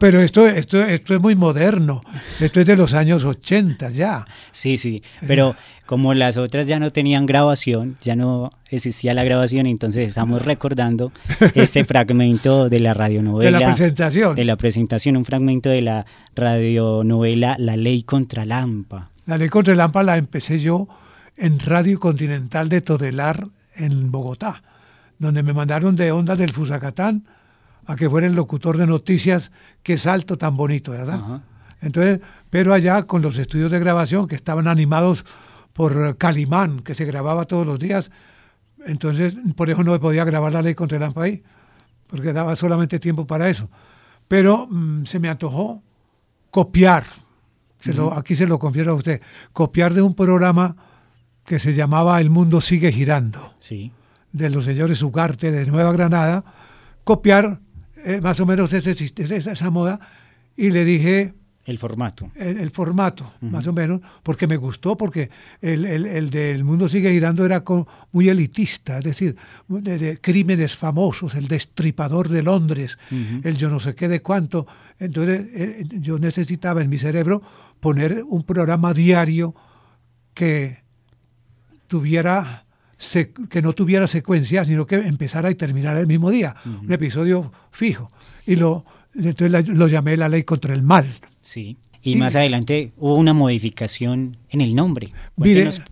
Pero 0.00 0.20
esto, 0.20 0.46
esto, 0.46 0.82
esto 0.82 1.14
es 1.14 1.20
muy 1.20 1.36
moderno, 1.36 2.00
esto 2.40 2.60
es 2.60 2.66
de 2.66 2.74
los 2.74 2.94
años 2.94 3.24
80 3.24 3.90
ya. 3.90 4.26
Sí, 4.50 4.78
sí, 4.78 5.02
pero 5.26 5.54
como 5.84 6.14
las 6.14 6.38
otras 6.38 6.66
ya 6.66 6.78
no 6.78 6.90
tenían 6.90 7.26
grabación, 7.26 7.98
ya 8.00 8.16
no 8.16 8.52
existía 8.70 9.12
la 9.12 9.24
grabación, 9.24 9.66
entonces 9.66 10.08
estamos 10.08 10.44
recordando 10.44 11.12
este 11.54 11.84
fragmento 11.84 12.68
de 12.68 12.80
la 12.80 12.94
radionovela. 12.94 13.58
De 13.58 13.64
la 13.64 13.72
presentación. 13.72 14.34
De 14.34 14.44
la 14.44 14.56
presentación, 14.56 15.16
un 15.16 15.24
fragmento 15.24 15.68
de 15.68 15.82
la 15.82 16.06
radionovela 16.34 17.56
La 17.58 17.76
Ley 17.76 18.02
contra 18.02 18.44
Lampa. 18.44 19.10
La 19.26 19.36
Ley 19.36 19.48
contra 19.48 19.74
Lampa 19.74 20.02
la 20.02 20.16
empecé 20.16 20.58
yo 20.60 20.88
en 21.36 21.58
Radio 21.58 22.00
Continental 22.00 22.68
de 22.68 22.80
Todelar 22.80 23.48
en 23.74 24.10
Bogotá, 24.10 24.62
donde 25.18 25.42
me 25.42 25.52
mandaron 25.52 25.94
de 25.94 26.10
Ondas 26.10 26.38
del 26.38 26.52
Fusacatán 26.52 27.24
a 27.90 27.96
que 27.96 28.08
fuera 28.08 28.28
el 28.28 28.36
locutor 28.36 28.76
de 28.78 28.86
noticias, 28.86 29.50
qué 29.82 29.98
salto 29.98 30.38
tan 30.38 30.56
bonito, 30.56 30.92
¿verdad? 30.92 31.42
Entonces, 31.80 32.20
pero 32.48 32.72
allá 32.72 33.02
con 33.02 33.20
los 33.20 33.36
estudios 33.36 33.68
de 33.68 33.80
grabación 33.80 34.28
que 34.28 34.36
estaban 34.36 34.68
animados 34.68 35.24
por 35.72 36.16
Calimán, 36.16 36.82
que 36.82 36.94
se 36.94 37.04
grababa 37.04 37.46
todos 37.46 37.66
los 37.66 37.80
días, 37.80 38.12
entonces 38.86 39.34
por 39.56 39.70
eso 39.70 39.82
no 39.82 39.98
podía 39.98 40.24
grabar 40.24 40.52
la 40.52 40.62
ley 40.62 40.76
contra 40.76 41.04
el 41.04 41.12
ahí, 41.16 41.42
porque 42.06 42.32
daba 42.32 42.54
solamente 42.54 43.00
tiempo 43.00 43.26
para 43.26 43.48
eso. 43.48 43.68
Pero 44.28 44.68
mm, 44.70 45.06
se 45.06 45.18
me 45.18 45.28
antojó 45.28 45.82
copiar, 46.52 47.06
aquí 48.12 48.36
se 48.36 48.46
lo 48.46 48.60
confieso 48.60 48.90
a 48.90 48.94
usted, 48.94 49.20
copiar 49.52 49.94
de 49.94 50.02
un 50.02 50.14
programa 50.14 50.76
que 51.44 51.58
se 51.58 51.74
llamaba 51.74 52.20
El 52.20 52.30
mundo 52.30 52.60
sigue 52.60 52.92
girando, 52.92 53.52
sí. 53.58 53.90
de 54.30 54.48
los 54.48 54.62
señores 54.62 55.02
Ugarte 55.02 55.50
de 55.50 55.66
Nueva 55.66 55.90
Granada, 55.90 56.44
copiar 57.02 57.58
eh, 58.04 58.20
más 58.20 58.40
o 58.40 58.46
menos 58.46 58.72
ese, 58.72 58.90
esa, 58.90 59.52
esa 59.52 59.70
moda 59.70 60.00
y 60.56 60.70
le 60.70 60.84
dije... 60.84 61.34
El 61.64 61.78
formato. 61.78 62.30
El, 62.34 62.70
formato, 62.70 63.32
más 63.42 63.66
o 63.66 63.72
menos, 63.72 64.00
porque 64.24 64.46
me 64.48 64.56
gustó, 64.56 64.96
porque 64.96 65.30
el, 65.60 65.84
el, 65.84 66.30
del 66.30 66.64
mundo 66.64 66.88
sigue 66.88 67.12
girando 67.12 67.44
era 67.44 67.62
muy 68.10 68.28
elitista, 68.28 68.98
es 68.98 69.04
decir, 69.04 69.36
de, 69.68 70.18
crímenes 70.20 70.74
famosos, 70.74 71.34
el 71.36 71.46
destripador 71.46 72.28
de 72.28 72.42
Londres, 72.42 72.98
el 73.44 73.56
yo 73.56 73.70
no 73.70 73.78
sé 73.78 73.94
qué 73.94 74.08
de 74.08 74.20
cuánto. 74.20 74.66
Entonces 74.98 75.46
eh, 75.54 75.84
yo 76.00 76.18
necesitaba 76.18 76.82
en 76.82 76.88
mi 76.88 76.98
cerebro 76.98 77.40
poner 77.78 78.24
un 78.26 78.42
programa 78.42 78.92
diario 78.92 79.54
que 80.34 80.78
tuviera 81.86 82.64
que 83.48 83.62
no 83.62 83.72
tuviera 83.72 84.06
secuencia, 84.06 84.64
sino 84.64 84.86
que 84.86 84.96
empezara 84.96 85.50
y 85.50 85.54
terminara 85.54 86.00
el 86.00 86.06
mismo 86.06 86.30
día, 86.30 86.54
un 86.64 86.92
episodio 86.92 87.52
fijo. 87.70 88.08
Y 88.46 88.56
lo, 88.56 88.84
entonces 89.14 89.68
lo 89.68 89.88
llamé 89.88 90.16
la 90.16 90.28
ley 90.28 90.44
contra 90.44 90.74
el 90.74 90.82
mal. 90.82 91.06
Sí. 91.40 91.78
Y, 92.02 92.16
más 92.16 92.34
adelante 92.34 92.92
hubo 92.96 93.14
una 93.14 93.34
modificación 93.34 94.38
en 94.48 94.60
el 94.60 94.74
nombre. 94.74 95.10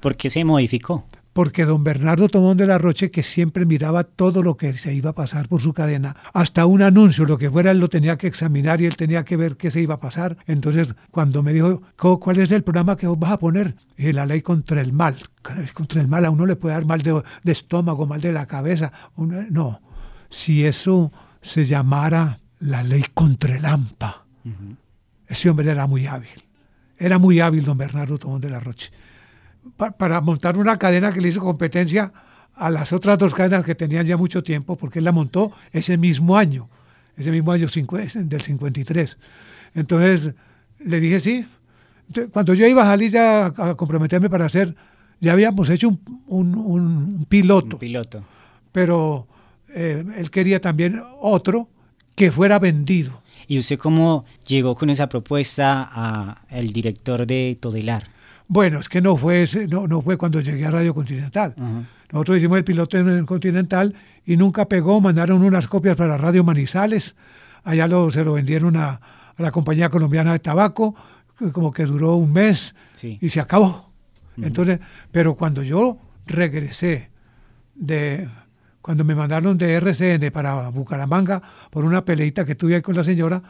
¿Por 0.01 0.17
qué 0.17 0.31
se 0.31 0.45
modificó? 0.45 1.07
Porque 1.39 1.65
don 1.65 1.85
Bernardo 1.85 2.29
Tomón 2.29 2.57
de 2.57 2.67
la 2.67 2.79
Roche, 2.79 3.13
que 3.13 3.23
siempre 3.23 3.65
miraba 3.65 4.03
todo 4.03 4.43
lo 4.43 4.57
que 4.57 4.73
se 4.73 4.93
iba 4.93 5.11
a 5.11 5.15
pasar 5.15 5.47
por 5.47 5.63
su 5.63 5.73
cadena, 5.73 6.17
hasta 6.33 6.67
un 6.67 6.83
anuncio, 6.83 7.27
lo 7.27 7.39
que 7.39 7.49
fuera, 7.49 7.71
él 7.71 7.79
lo 7.79 7.87
tenía 7.89 8.19
que 8.19 8.27
examinar 8.27 8.81
y 8.81 8.87
él 8.87 8.97
tenía 8.97 9.25
que 9.25 9.37
ver 9.37 9.57
qué 9.57 9.71
se 9.71 9.81
iba 9.81 9.95
a 9.95 10.01
pasar. 10.01 10.37
Entonces, 10.49 10.97
cuando 11.13 11.45
me 11.45 11.53
dijo, 11.53 11.81
¿cuál 11.97 12.41
es 12.41 12.51
el 12.51 12.65
programa 12.65 12.97
que 12.97 13.07
vos 13.07 13.17
vas 13.21 13.31
a 13.31 13.39
poner? 13.39 13.77
Y 13.97 14.11
la 14.11 14.27
ley 14.27 14.43
contra 14.43 14.81
el 14.81 14.93
mal. 14.93 15.15
Contra 15.75 16.01
el 16.01 16.09
mal 16.09 16.25
a 16.25 16.31
uno 16.31 16.45
le 16.45 16.57
puede 16.57 16.75
dar 16.75 16.87
mal 16.87 17.03
de, 17.03 17.23
estómago, 17.45 18.05
mal 18.05 18.21
de 18.21 18.33
la 18.33 18.47
cabeza. 18.47 18.93
no, 19.17 19.81
si 20.31 20.65
eso 20.65 21.13
se 21.41 21.67
llamara 21.67 22.41
la 22.59 22.83
ley 22.83 23.05
contra 23.15 23.55
el 23.55 23.65
AMPA, 23.65 24.25
ese 25.29 25.49
hombre 25.49 25.71
era 25.71 25.87
muy 25.87 26.05
hábil. 26.09 26.43
Era 26.99 27.21
muy 27.21 27.39
hábil 27.39 27.65
don 27.65 27.79
Bernardo 27.79 28.19
Tomón 28.19 28.41
de 28.41 28.51
la 28.51 28.59
Roche 28.59 28.91
para 29.79 30.21
montar 30.21 30.59
una 30.59 30.77
cadena 30.77 31.13
que 31.13 31.21
le 31.21 31.29
hizo 31.29 31.41
competencia 31.41 32.13
a 32.55 32.71
las 32.71 32.93
otras 32.93 33.17
dos 33.19 33.33
cadenas 33.33 33.65
que 33.65 33.75
tenían 33.75 34.05
ya 34.05 34.17
mucho 34.17 34.43
tiempo, 34.43 34.77
porque 34.77 34.99
él 34.99 35.05
la 35.05 35.13
montó 35.13 35.53
ese 35.73 35.97
mismo 35.97 36.37
año, 36.37 36.69
ese 37.17 37.31
mismo 37.31 37.53
año 37.53 37.69
del 37.69 38.43
53. 38.43 39.19
Entonces 39.75 40.35
le 40.85 41.01
dije 41.01 41.21
sí. 41.21 41.47
Cuando 42.33 42.55
yo 42.55 42.67
iba 42.67 42.83
a 42.83 42.87
salir 42.87 43.13
ya 43.13 43.47
a 43.47 43.75
comprometerme 43.77 44.31
para 44.31 44.47
hacer, 44.47 44.75
ya 45.21 45.33
habíamos 45.33 45.69
hecho 45.69 45.91
un, 46.27 47.27
piloto. 47.29 47.77
Un 47.77 47.81
piloto. 47.81 48.25
Pero 48.73 49.29
eh, 49.75 50.05
él 50.17 50.31
quería 50.31 50.61
también 50.61 51.03
otro 51.21 51.69
que 52.15 52.33
fuera 52.33 52.59
vendido. 52.59 53.23
¿Y 53.47 53.59
usted 53.59 53.79
cómo 53.79 54.25
llegó 54.47 54.75
con 54.75 54.91
esa 54.91 55.09
propuesta 55.09 55.83
al 56.49 56.73
director 56.73 57.27
de 57.27 57.57
Todelar? 57.61 58.18
Bueno, 58.49 58.81
es 58.81 58.89
que 58.89 59.03
no 59.03 59.17
fue, 59.17 59.47
no, 59.69 59.87
no 59.87 60.01
fue 60.01 60.17
cuando 60.17 60.41
llegué 60.41 60.65
a 60.65 60.71
Radio 60.71 60.95
Continental. 60.95 61.55
Nosotros 62.11 62.39
hicimos 62.39 62.57
el 62.57 62.65
piloto 62.65 62.97
en 62.97 63.27
Continental 63.27 63.95
y 64.25 64.39
nunca 64.39 64.67
pegó, 64.67 65.01
mandaron 65.03 65.43
unas 65.43 65.69
copias 65.69 65.97
para 65.97 66.17
Radio 66.17 66.43
Manizales, 66.43 67.15
allá 67.65 67.87
lo, 67.87 68.11
se 68.11 68.25
lo 68.25 68.33
vendieron 68.33 68.77
a, 68.77 69.01
la 69.37 69.51
compañía 69.53 69.91
colombiana 69.91 70.33
de 70.33 70.39
tabaco, 70.39 70.97
como 71.53 71.71
que 71.71 71.85
duró 71.85 72.17
un 72.17 72.33
mes 72.33 72.75
y 73.03 73.29
se 73.29 73.39
acabó. 73.39 73.93
Entonces, 74.39 74.81
pero 75.13 75.35
cuando 75.37 75.63
yo 75.63 75.99
regresé 76.27 77.11
de 77.75 78.29
cuando 78.81 79.05
me 79.05 79.15
mandaron 79.15 79.59
de 79.59 79.75
RCN 79.75 80.31
para 80.33 80.71
Bucaramanga 80.71 81.43
por 81.71 81.85
una 81.85 82.05
peleita 82.05 82.45
que 82.45 82.55
tuve 82.55 82.77
ahí 82.77 82.83
con 82.83 82.97
la 82.97 83.05
señora, 83.05 83.43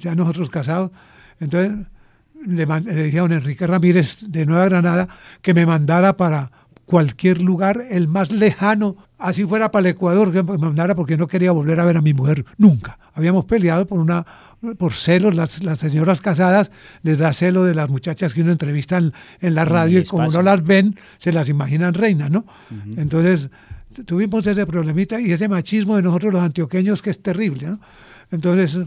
ya 0.00 0.14
nosotros 0.14 0.50
casados, 0.50 0.90
entonces 1.38 1.86
le, 2.46 2.66
le 2.66 3.04
dije 3.04 3.18
a 3.18 3.22
don 3.22 3.32
Enrique 3.32 3.66
Ramírez 3.66 4.18
de 4.20 4.46
Nueva 4.46 4.66
Granada 4.66 5.08
que 5.42 5.54
me 5.54 5.66
mandara 5.66 6.16
para 6.16 6.50
cualquier 6.84 7.40
lugar, 7.40 7.84
el 7.90 8.08
más 8.08 8.30
lejano, 8.30 8.96
así 9.18 9.44
fuera 9.44 9.70
para 9.70 9.88
el 9.88 9.94
Ecuador, 9.94 10.32
que 10.32 10.42
me 10.42 10.58
mandara 10.58 10.94
porque 10.94 11.16
no 11.16 11.26
quería 11.26 11.52
volver 11.52 11.80
a 11.80 11.84
ver 11.84 11.96
a 11.96 12.02
mi 12.02 12.12
mujer 12.12 12.44
nunca. 12.58 12.98
Habíamos 13.14 13.44
peleado 13.46 13.86
por 13.86 14.00
una 14.00 14.24
por 14.78 14.94
celos, 14.94 15.34
las, 15.34 15.62
las 15.62 15.78
señoras 15.78 16.22
casadas 16.22 16.70
les 17.02 17.18
da 17.18 17.34
celo 17.34 17.64
de 17.64 17.74
las 17.74 17.90
muchachas 17.90 18.32
que 18.32 18.40
uno 18.40 18.50
entrevista 18.50 18.96
en, 18.96 19.54
la 19.54 19.66
radio 19.66 20.00
y 20.00 20.04
como 20.04 20.26
no 20.28 20.40
las 20.40 20.64
ven, 20.64 20.96
se 21.18 21.32
las 21.32 21.50
imaginan 21.50 21.92
reinas, 21.92 22.30
¿no? 22.30 22.46
Entonces 22.96 23.50
tuvimos 24.06 24.46
ese 24.46 24.64
problemita 24.66 25.20
y 25.20 25.32
ese 25.32 25.48
machismo 25.48 25.96
de 25.96 26.02
nosotros 26.02 26.32
los 26.32 26.42
antioqueños 26.42 27.02
que 27.02 27.10
es 27.10 27.20
terrible, 27.20 27.68
¿no? 27.68 27.80
Entonces, 28.30 28.78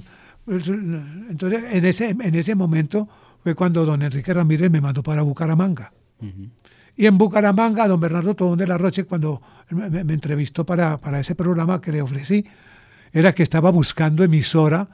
pues, 0.46 0.68
entonces 0.68 1.64
en, 1.72 1.86
ese, 1.86 2.10
en 2.10 2.36
ese 2.36 2.56
momento 2.56 3.08
fue 3.48 3.56
cuando 3.56 3.86
don 3.86 4.02
Enrique 4.02 4.34
Ramírez 4.34 4.70
me 4.70 4.82
mandó 4.82 5.02
para 5.02 5.22
Bucaramanga. 5.22 5.94
Y 6.98 7.06
en 7.06 7.18
Bucaramanga, 7.18 7.88
don 7.88 7.98
Bernardo 7.98 8.36
Tobón 8.36 8.58
de 8.58 8.68
la 8.68 8.78
Roche, 8.78 9.06
cuando 9.06 9.42
me, 9.70 10.02
entrevistó 10.14 10.66
para, 10.66 10.98
para, 10.98 11.22
ese 11.22 11.34
programa 11.34 11.80
que 11.80 11.94
le 11.94 12.02
ofrecí, 12.02 12.46
era 13.14 13.32
que 13.32 13.44
estaba 13.44 13.72
buscando 13.72 14.22
emisora 14.22 14.90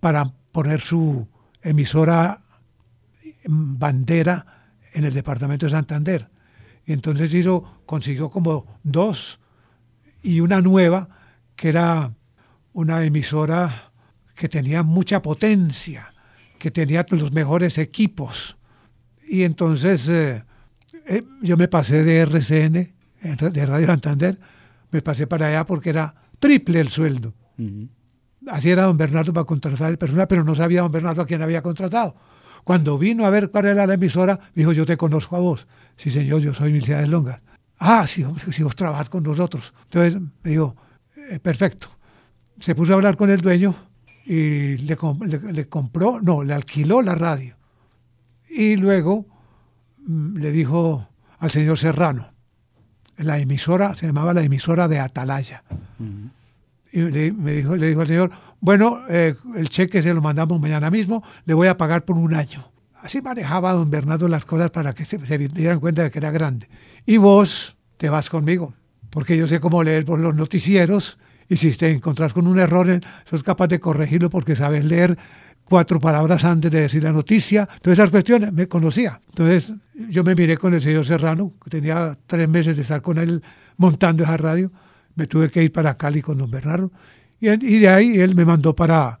para 0.00 0.24
poner 0.50 0.80
su 0.80 1.28
emisora 1.60 2.40
bandera 3.44 4.46
en 4.94 5.04
el 5.04 5.12
departamento 5.12 5.66
de 5.66 5.72
Santander. 5.72 6.26
Y 6.86 6.94
entonces 6.94 7.34
hizo, 7.34 7.82
consiguió 7.84 8.30
como 8.30 8.64
dos 8.82 9.40
y 10.22 10.40
una 10.40 10.62
nueva, 10.62 11.10
que 11.54 11.68
era 11.68 12.14
una 12.72 13.04
emisora 13.04 13.92
que 14.34 14.48
tenía 14.48 14.82
mucha 14.82 15.20
potencia 15.20 16.14
que 16.58 16.70
tenía 16.70 17.06
los 17.10 17.32
mejores 17.32 17.78
equipos. 17.78 18.56
Y 19.28 19.42
entonces 19.42 20.08
eh, 20.08 20.44
eh, 21.06 21.22
yo 21.42 21.56
me 21.56 21.68
pasé 21.68 22.04
de 22.04 22.18
RCN, 22.18 22.72
de 23.52 23.66
Radio 23.66 23.86
Santander, 23.86 24.38
me 24.90 25.02
pasé 25.02 25.26
para 25.26 25.48
allá 25.48 25.66
porque 25.66 25.90
era 25.90 26.14
triple 26.38 26.80
el 26.80 26.88
sueldo. 26.88 27.34
Así 28.46 28.70
era 28.70 28.84
don 28.84 28.96
Bernardo 28.96 29.32
para 29.32 29.44
contratar 29.44 29.90
el 29.90 29.98
personal, 29.98 30.28
pero 30.28 30.44
no 30.44 30.54
sabía 30.54 30.82
don 30.82 30.92
Bernardo 30.92 31.22
a 31.22 31.26
quién 31.26 31.42
había 31.42 31.62
contratado. 31.62 32.16
Cuando 32.64 32.98
vino 32.98 33.24
a 33.24 33.30
ver 33.30 33.50
cuál 33.50 33.66
era 33.66 33.86
la 33.86 33.94
emisora, 33.94 34.38
dijo, 34.54 34.72
yo 34.72 34.84
te 34.84 34.96
conozco 34.96 35.36
a 35.36 35.40
vos. 35.40 35.66
Sí, 35.96 36.10
señor, 36.10 36.40
yo 36.40 36.54
soy 36.54 36.78
de 36.78 37.06
Longas. 37.06 37.40
Ah, 37.78 38.06
sí, 38.06 38.24
si 38.50 38.62
vos 38.62 38.76
trabajas 38.76 39.08
con 39.08 39.22
nosotros. 39.22 39.72
Entonces 39.84 40.20
me 40.42 40.50
dijo, 40.50 40.76
eh, 41.30 41.38
perfecto. 41.38 41.88
Se 42.60 42.74
puso 42.74 42.92
a 42.92 42.96
hablar 42.96 43.16
con 43.16 43.30
el 43.30 43.40
dueño 43.40 43.74
y 44.28 44.76
le, 44.76 44.94
compró, 45.68 46.20
no, 46.20 46.44
le 46.44 46.52
alquiló 46.52 47.00
la 47.00 47.14
radio. 47.14 47.56
Y 48.46 48.76
luego 48.76 49.24
mm, 50.06 50.36
le 50.36 50.52
dijo 50.52 51.08
al 51.38 51.50
señor 51.50 51.78
Serrano, 51.78 52.28
la 53.16 53.38
emisora, 53.38 53.94
se 53.94 54.06
llamaba 54.06 54.34
la 54.34 54.42
emisora 54.42 54.86
de 54.86 54.98
Atalaya. 54.98 55.62
Y 56.92 57.00
le, 57.00 57.32
me 57.32 57.52
dijo, 57.52 57.74
le 57.74 57.88
dijo 57.88 58.02
al 58.02 58.06
señor, 58.06 58.30
bueno, 58.60 59.00
eh, 59.08 59.34
el 59.56 59.70
cheque 59.70 60.02
se 60.02 60.12
lo 60.12 60.20
mandamos 60.20 60.60
mañana 60.60 60.90
mismo, 60.90 61.22
le 61.46 61.54
voy 61.54 61.68
a 61.68 61.78
pagar 61.78 62.04
por 62.04 62.18
un 62.18 62.34
año. 62.34 62.70
Así 63.00 63.22
manejaba 63.22 63.72
don 63.72 63.88
Bernardo 63.88 64.28
las 64.28 64.44
cosas 64.44 64.70
para 64.70 64.92
que 64.92 65.06
se, 65.06 65.24
se 65.24 65.38
dieran 65.38 65.80
cuenta 65.80 66.02
de 66.02 66.10
que 66.10 66.18
era 66.18 66.30
grande. 66.30 66.68
Y 67.06 67.16
vos 67.16 67.78
te 67.96 68.10
vas 68.10 68.28
conmigo, 68.28 68.74
porque 69.08 69.38
yo 69.38 69.48
sé 69.48 69.58
cómo 69.58 69.82
leer 69.82 70.04
por 70.04 70.18
los 70.18 70.34
noticieros 70.34 71.18
y 71.48 71.56
si 71.56 71.72
te 71.72 71.90
encontrás 71.90 72.32
con 72.32 72.46
un 72.46 72.58
error, 72.58 73.00
sos 73.28 73.42
capaz 73.42 73.68
de 73.68 73.80
corregirlo 73.80 74.28
porque 74.28 74.54
sabes 74.54 74.84
leer 74.84 75.16
cuatro 75.64 76.00
palabras 76.00 76.44
antes 76.44 76.70
de 76.70 76.82
decir 76.82 77.02
la 77.02 77.12
noticia. 77.12 77.68
Todas 77.80 77.98
esas 77.98 78.10
cuestiones 78.10 78.52
me 78.52 78.68
conocía. 78.68 79.20
Entonces 79.28 79.72
yo 80.10 80.24
me 80.24 80.34
miré 80.34 80.56
con 80.56 80.74
el 80.74 80.80
señor 80.80 81.06
Serrano, 81.06 81.50
que 81.62 81.70
tenía 81.70 82.16
tres 82.26 82.48
meses 82.48 82.76
de 82.76 82.82
estar 82.82 83.02
con 83.02 83.18
él 83.18 83.42
montando 83.76 84.22
esa 84.22 84.36
radio. 84.36 84.70
Me 85.14 85.26
tuve 85.26 85.50
que 85.50 85.62
ir 85.62 85.72
para 85.72 85.96
Cali 85.96 86.20
con 86.20 86.38
don 86.38 86.50
Bernardo. 86.50 86.92
Y, 87.40 87.78
de 87.78 87.88
ahí 87.88 88.18
él 88.18 88.34
me 88.34 88.44
mandó 88.44 88.74
para, 88.74 89.20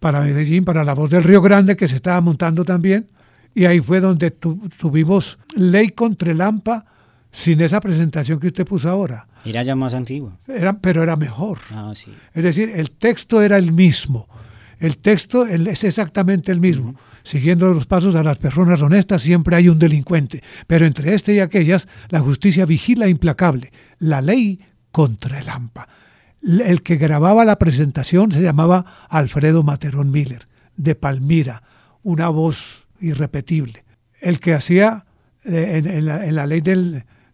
para 0.00 0.20
Medellín, 0.20 0.64
para 0.64 0.84
la 0.84 0.94
voz 0.94 1.10
del 1.10 1.22
Río 1.22 1.40
Grande, 1.40 1.76
que 1.76 1.88
se 1.88 1.96
estaba 1.96 2.20
montando 2.20 2.64
también. 2.64 3.08
Y 3.54 3.64
ahí 3.66 3.80
fue 3.80 4.00
donde 4.00 4.32
tuvimos 4.32 5.38
Ley 5.54 5.90
contra 5.90 6.32
el 6.32 6.40
AMPA 6.40 6.84
sin 7.34 7.60
esa 7.60 7.80
presentación 7.80 8.38
que 8.38 8.46
usted 8.46 8.64
puso 8.64 8.88
ahora. 8.88 9.26
Era 9.44 9.64
ya 9.64 9.74
más 9.74 9.92
antiguo. 9.92 10.38
Era, 10.46 10.78
pero 10.78 11.02
era 11.02 11.16
mejor. 11.16 11.58
Ah, 11.72 11.92
sí. 11.92 12.12
Es 12.32 12.44
decir, 12.44 12.70
el 12.72 12.92
texto 12.92 13.42
era 13.42 13.58
el 13.58 13.72
mismo. 13.72 14.28
El 14.78 14.98
texto 14.98 15.44
es 15.44 15.82
exactamente 15.82 16.52
el 16.52 16.60
mismo. 16.60 16.94
Siguiendo 17.24 17.74
los 17.74 17.86
pasos 17.86 18.14
a 18.14 18.22
las 18.22 18.38
personas 18.38 18.80
honestas 18.82 19.22
siempre 19.22 19.56
hay 19.56 19.68
un 19.68 19.80
delincuente. 19.80 20.44
Pero 20.68 20.86
entre 20.86 21.14
este 21.14 21.34
y 21.34 21.40
aquellas, 21.40 21.88
la 22.08 22.20
justicia 22.20 22.66
vigila 22.66 23.08
implacable. 23.08 23.72
La 23.98 24.20
ley 24.20 24.60
contra 24.92 25.40
el 25.40 25.48
AMPA. 25.48 25.88
El 26.40 26.82
que 26.82 26.96
grababa 26.96 27.44
la 27.44 27.58
presentación 27.58 28.30
se 28.30 28.42
llamaba 28.42 29.08
Alfredo 29.08 29.64
Materón 29.64 30.12
Miller, 30.12 30.46
de 30.76 30.94
Palmira, 30.94 31.64
una 32.04 32.28
voz 32.28 32.86
irrepetible. 33.00 33.84
El 34.20 34.38
que 34.38 34.54
hacía 34.54 35.04
eh, 35.44 35.82
en, 35.84 36.06
la, 36.06 36.46
ley 36.46 36.60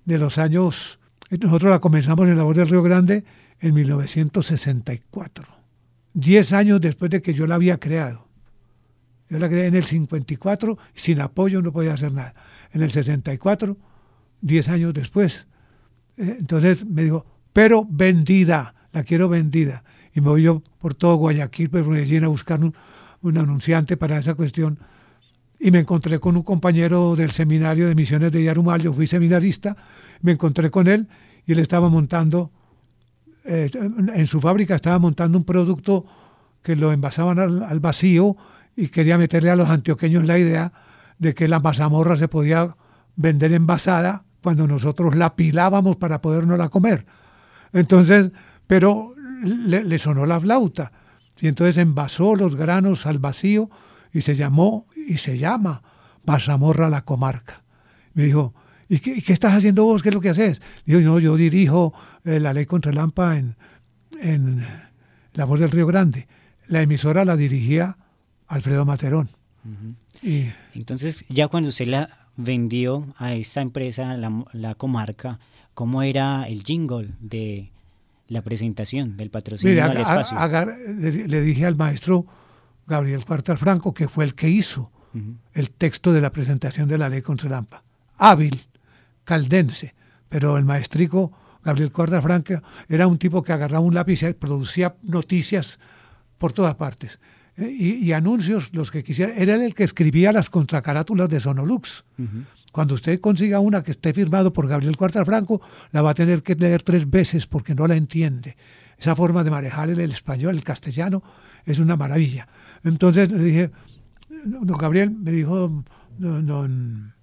de 0.05 0.19
los 0.19 0.39
años 0.39 1.01
nosotros 1.39 1.71
la 1.71 1.79
comenzamos 1.79 2.27
en 2.27 2.37
la 2.37 2.43
voz 2.43 2.57
del 2.57 2.69
Río 2.69 2.83
Grande 2.83 3.25
en 3.61 3.75
1964, 3.75 5.47
diez 6.13 6.53
años 6.53 6.81
después 6.81 7.11
de 7.11 7.23
que 7.23 7.35
yo 7.35 7.47
la 7.47 7.55
había 7.55 7.79
creado. 7.79 8.27
Yo 9.29 9.39
la 9.39 9.49
creé 9.49 9.67
en 9.67 9.77
el 9.77 9.85
54, 9.85 10.77
sin 10.95 11.21
apoyo 11.21 11.63
no 11.63 11.73
podía 11.73 11.95
hacer 11.95 12.13
nada. 12.13 12.35
En 12.73 12.83
el 12.83 12.91
64, 12.91 13.77
diez 14.41 14.69
años 14.69 14.93
después. 14.93 15.47
Eh, 16.17 16.37
entonces 16.41 16.85
me 16.85 17.05
dijo, 17.05 17.25
pero 17.53 17.87
vendida, 17.89 18.75
la 18.93 19.05
quiero 19.05 19.29
vendida. 19.29 19.85
Y 20.13 20.21
me 20.21 20.31
voy 20.31 20.43
yo 20.43 20.65
por 20.81 20.95
todo 20.95 21.15
Guayaquil, 21.15 21.71
por 21.71 21.87
Medellín, 21.87 22.25
a 22.25 22.29
buscar 22.29 22.65
un, 22.65 22.75
un 23.23 23.39
anunciante 23.39 23.97
para 23.97 24.19
esa 24.19 24.35
cuestión. 24.35 24.81
Y 25.61 25.71
me 25.71 25.81
encontré 25.81 26.19
con 26.19 26.37
un 26.37 26.43
compañero 26.43 27.15
del 27.17 27.33
seminario 27.33 27.87
de 27.87 27.95
misiones 27.95 28.33
de 28.33 28.43
Yarumal, 28.43 28.81
yo 28.81 28.95
fui 28.95 29.07
seminarista, 29.07 29.77
me 30.23 30.33
encontré 30.33 30.71
con 30.71 30.89
él 30.89 31.07
y 31.47 31.53
él 31.53 31.59
estaba 31.59 31.89
montando, 31.91 32.51
eh, 33.45 33.71
en 34.15 34.27
su 34.27 34.41
fábrica 34.41 34.75
estaba 34.75 34.99
montando 34.99 35.37
un 35.37 35.45
producto 35.45 36.07
que 36.63 36.77
lo 36.77 36.93
envasaban 36.93 37.39
al, 37.39 37.81
vacío 37.81 38.37
y 38.77 38.89
quería 38.89 39.19
meterle 39.19 39.51
a 39.51 39.57
los 39.57 39.69
antioqueños 39.69 40.27
la 40.27 40.39
idea 40.39 40.73
de 41.19 41.35
que 41.35 41.49
la 41.49 41.61
mazamorra 41.61 42.17
se 42.17 42.29
podía 42.29 42.77
vender 43.17 43.53
envasada 43.53 44.25
cuando 44.43 44.67
nosotros 44.67 45.15
la 45.15 45.37
pilábamos 45.37 45.97
para 45.97 46.21
podernos 46.21 46.69
comer. 46.71 47.07
Entonces, 47.73 48.31
pero 48.67 49.15
le, 49.43 49.99
sonó 49.99 50.27
la 50.27 50.41
flauta 50.41 50.93
y 51.41 51.49
entonces 51.49 51.77
envasó 51.79 52.35
los 52.35 52.57
granos 52.57 53.07
al 53.07 53.19
vacío 53.19 53.71
y 54.13 54.23
se 54.23 54.35
llamó 54.35 54.87
y 55.11 55.19
se 55.19 55.39
llama 55.39 55.83
Pasamorra 56.25 56.89
la 56.89 57.05
comarca. 57.05 57.65
Me 58.15 58.23
dijo, 58.23 58.55
¿y 58.89 59.01
qué, 59.01 59.33
estás 59.33 59.55
haciendo 59.55 59.85
vos? 59.85 60.03
¿Qué 60.03 60.11
es 60.11 60.15
lo 60.15 60.21
que 60.21 60.31
haces? 60.31 60.63
Digo, 60.87 61.01
no, 61.01 61.19
yo 61.19 61.35
dirijo 61.35 61.93
eh, 62.25 62.39
la 62.39 62.55
ley 62.55 62.65
contra 62.65 62.93
el 62.93 62.99
AMPA 62.99 63.39
en, 63.39 63.57
en 64.21 64.65
La 65.35 65.47
Voz 65.47 65.59
del 65.59 65.73
Río 65.73 65.89
Grande. 65.89 66.29
La 66.69 66.81
emisora 66.81 67.25
la 67.25 67.37
dirigía 67.37 67.97
Alfredo 68.47 68.85
Materón. 68.85 69.31
y, 70.23 70.47
Entonces, 70.75 71.25
ya 71.29 71.49
cuando 71.49 71.71
usted 71.71 71.89
la 71.89 72.09
vendió 72.37 73.13
a 73.19 73.33
esta 73.35 73.63
empresa, 73.63 74.17
la, 74.17 74.75
comarca, 74.77 75.41
¿cómo 75.75 76.03
era 76.03 76.45
el 76.45 76.63
jingle 76.63 77.11
de 77.19 77.73
la 78.29 78.43
presentación 78.43 79.17
del 79.17 79.31
patrocinio 79.31 79.83
al 79.83 79.97
espacio? 79.97 80.39
le, 80.87 81.41
dije 81.41 81.67
al 81.67 81.75
maestro 81.75 82.27
Gabriel 82.87 83.25
Cuartal 83.25 83.59
Franco, 83.59 83.93
que 83.93 84.09
fue 84.09 84.25
el 84.25 84.37
que 84.37 84.49
hizo 84.49 84.93
el 85.55 85.71
texto 85.71 86.13
de 86.13 86.21
la 86.21 86.33
presentación 86.33 86.89
de 86.89 86.99
la 86.99 87.09
ley 87.09 87.23
contra 87.23 87.49
el 87.49 87.55
AMPA. 87.55 87.83
Hábil, 88.17 88.67
caldense, 89.25 89.95
pero 90.29 90.57
el 90.57 90.65
maestrico 90.65 91.33
Gabriel 91.65 91.93
Cuartal 91.93 92.23
Franco 92.23 92.63
era 92.89 93.07
un 93.07 93.19
tipo 93.19 93.43
que 93.43 93.53
agarraba 93.53 93.85
un 93.85 93.95
lápiz 93.95 94.23
y 94.23 94.33
producía 94.33 94.97
noticias 95.03 95.79
por 96.39 96.53
todas 96.53 96.75
partes. 96.75 97.19
Eh, 97.57 97.71
y, 97.71 98.13
anuncios, 98.13 98.71
los 98.73 98.91
que 98.91 99.05
quisiera. 99.05 99.35
Era 99.35 99.55
el 99.55 99.75
que 99.75 99.85
escribía 99.85 100.33
las 100.33 100.49
contracarátulas 100.49 101.29
de 101.29 101.41
Sonolux. 101.41 102.05
Cuando 102.73 102.95
usted 102.95 103.21
consiga 103.21 103.61
una 103.61 103.83
que 103.83 103.91
esté 103.91 104.15
firmado 104.15 104.53
por 104.53 104.69
Gabriel 104.69 104.97
Cuartal 104.97 105.27
Franco, 105.27 105.61
la 105.91 106.03
va 106.03 106.11
a 106.11 106.15
tener 106.15 106.43
que 106.43 106.55
leer 106.55 106.83
tres 106.83 107.09
veces 107.09 107.47
porque 107.47 107.75
no 107.75 107.87
la 107.87 107.97
entiende. 107.97 108.57
Esa 108.97 109.17
forma 109.17 109.43
de 109.45 109.51
manejar 109.51 109.91
el, 109.91 110.01
español, 110.01 110.57
el 110.57 110.65
castellano, 110.65 111.23
es 111.65 111.79
una 111.79 111.97
maravilla. 111.97 112.49
Entonces 112.85 113.31
le 113.33 113.43
dije, 113.43 113.71
don 114.45 114.79
Gabriel, 114.79 115.11
me 115.11 115.33
dijo 115.33 115.85
don, 116.19 117.15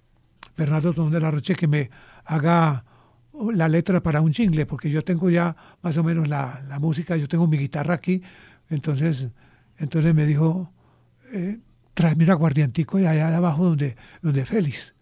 Bernardo 0.56 0.92
Don 0.92 1.10
de 1.10 1.20
la 1.20 1.30
Roche 1.30 1.54
que 1.54 1.68
me 1.68 1.90
haga 2.24 2.84
la 3.52 3.68
letra 3.68 4.02
para 4.02 4.20
un 4.20 4.32
jingle, 4.32 4.66
porque 4.66 4.90
yo 4.90 5.04
tengo 5.04 5.30
ya 5.30 5.54
más 5.82 5.96
o 5.96 6.04
menos 6.04 6.28
la, 6.28 6.62
la 6.68 6.78
música, 6.78 7.16
yo 7.16 7.28
tengo 7.28 7.46
mi 7.46 7.56
guitarra 7.56 7.94
aquí, 7.94 8.22
entonces, 8.68 9.28
entonces 9.78 10.14
me 10.14 10.26
dijo, 10.26 10.72
eh, 11.32 11.58
tráeme 11.94 12.24
un 12.24 12.70
y 13.00 13.06
allá 13.06 13.36
abajo 13.36 13.64
donde, 13.64 13.96
donde 14.22 14.44
Félix. 14.44 14.94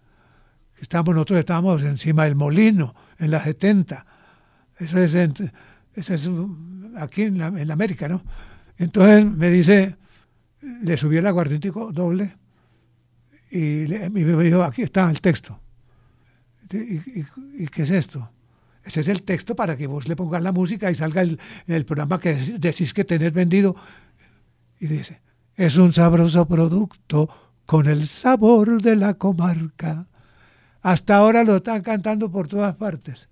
Estábamos, 0.78 1.14
nosotros 1.14 1.38
estábamos 1.38 1.82
encima 1.82 2.24
del 2.24 2.36
molino, 2.36 2.94
en 3.18 3.30
la 3.30 3.40
70. 3.40 4.06
Eso 4.78 4.98
es, 4.98 5.14
eso 5.14 6.14
es 6.14 6.30
aquí 6.96 7.22
en 7.22 7.38
la, 7.38 7.46
en 7.48 7.70
América, 7.70 8.08
¿no? 8.08 8.22
Entonces 8.76 9.24
me 9.24 9.50
dice, 9.50 9.96
le 10.82 10.96
subí 10.96 11.16
el 11.16 11.26
aguardientico 11.26 11.92
doble 11.92 12.36
y, 13.50 13.86
me 14.10 14.24
dijo, 14.42 14.62
aquí 14.62 14.82
está 14.82 15.10
el 15.10 15.20
texto. 15.20 15.58
¿Y, 16.72 17.66
qué 17.68 17.82
es 17.82 17.90
esto? 17.90 18.28
Ese 18.84 19.00
es 19.00 19.08
el 19.08 19.22
texto 19.22 19.54
para 19.54 19.76
que 19.76 19.86
vos 19.86 20.08
le 20.08 20.16
pongas 20.16 20.42
la 20.42 20.52
música 20.52 20.90
y 20.90 20.94
salga 20.94 21.22
el, 21.22 21.38
el 21.66 21.84
programa 21.84 22.20
que 22.20 22.34
decís 22.34 22.92
que 22.92 23.04
tenés 23.04 23.32
vendido. 23.32 23.76
Y 24.80 24.88
dice, 24.88 25.20
es 25.54 25.76
un 25.76 25.92
sabroso 25.92 26.46
producto 26.46 27.28
con 27.64 27.86
el 27.86 28.06
sabor 28.08 28.82
de 28.82 28.96
la 28.96 29.14
comarca. 29.14 30.06
Hasta 30.82 31.16
ahora 31.16 31.44
lo 31.44 31.56
están 31.56 31.82
cantando 31.82 32.30
por 32.30 32.48
todas 32.48 32.74
partes. 32.76 33.28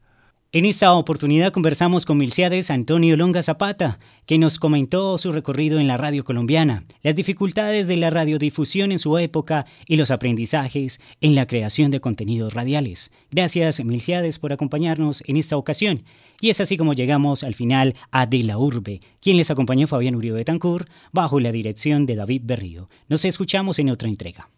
En 0.54 0.66
esta 0.66 0.94
oportunidad 0.94 1.52
conversamos 1.52 2.06
con 2.06 2.16
Milciades 2.16 2.70
Antonio 2.70 3.16
Longa 3.16 3.42
Zapata, 3.42 3.98
que 4.24 4.38
nos 4.38 4.60
comentó 4.60 5.18
su 5.18 5.32
recorrido 5.32 5.80
en 5.80 5.88
la 5.88 5.96
radio 5.96 6.22
colombiana, 6.22 6.84
las 7.02 7.16
dificultades 7.16 7.88
de 7.88 7.96
la 7.96 8.10
radiodifusión 8.10 8.92
en 8.92 9.00
su 9.00 9.18
época 9.18 9.66
y 9.88 9.96
los 9.96 10.12
aprendizajes 10.12 11.00
en 11.20 11.34
la 11.34 11.48
creación 11.48 11.90
de 11.90 11.98
contenidos 11.98 12.54
radiales. 12.54 13.10
Gracias, 13.32 13.84
Milciades, 13.84 14.38
por 14.38 14.52
acompañarnos 14.52 15.24
en 15.26 15.38
esta 15.38 15.56
ocasión. 15.56 16.04
Y 16.40 16.50
es 16.50 16.60
así 16.60 16.76
como 16.76 16.92
llegamos 16.92 17.42
al 17.42 17.54
final 17.54 17.96
a 18.12 18.26
De 18.26 18.44
la 18.44 18.56
Urbe, 18.56 19.00
quien 19.20 19.36
les 19.36 19.50
acompañó 19.50 19.88
Fabián 19.88 20.14
Uribe 20.14 20.36
Betancourt, 20.36 20.88
bajo 21.10 21.40
la 21.40 21.50
dirección 21.50 22.06
de 22.06 22.14
David 22.14 22.42
Berrío. 22.44 22.88
Nos 23.08 23.24
escuchamos 23.24 23.80
en 23.80 23.90
otra 23.90 24.08
entrega. 24.08 24.48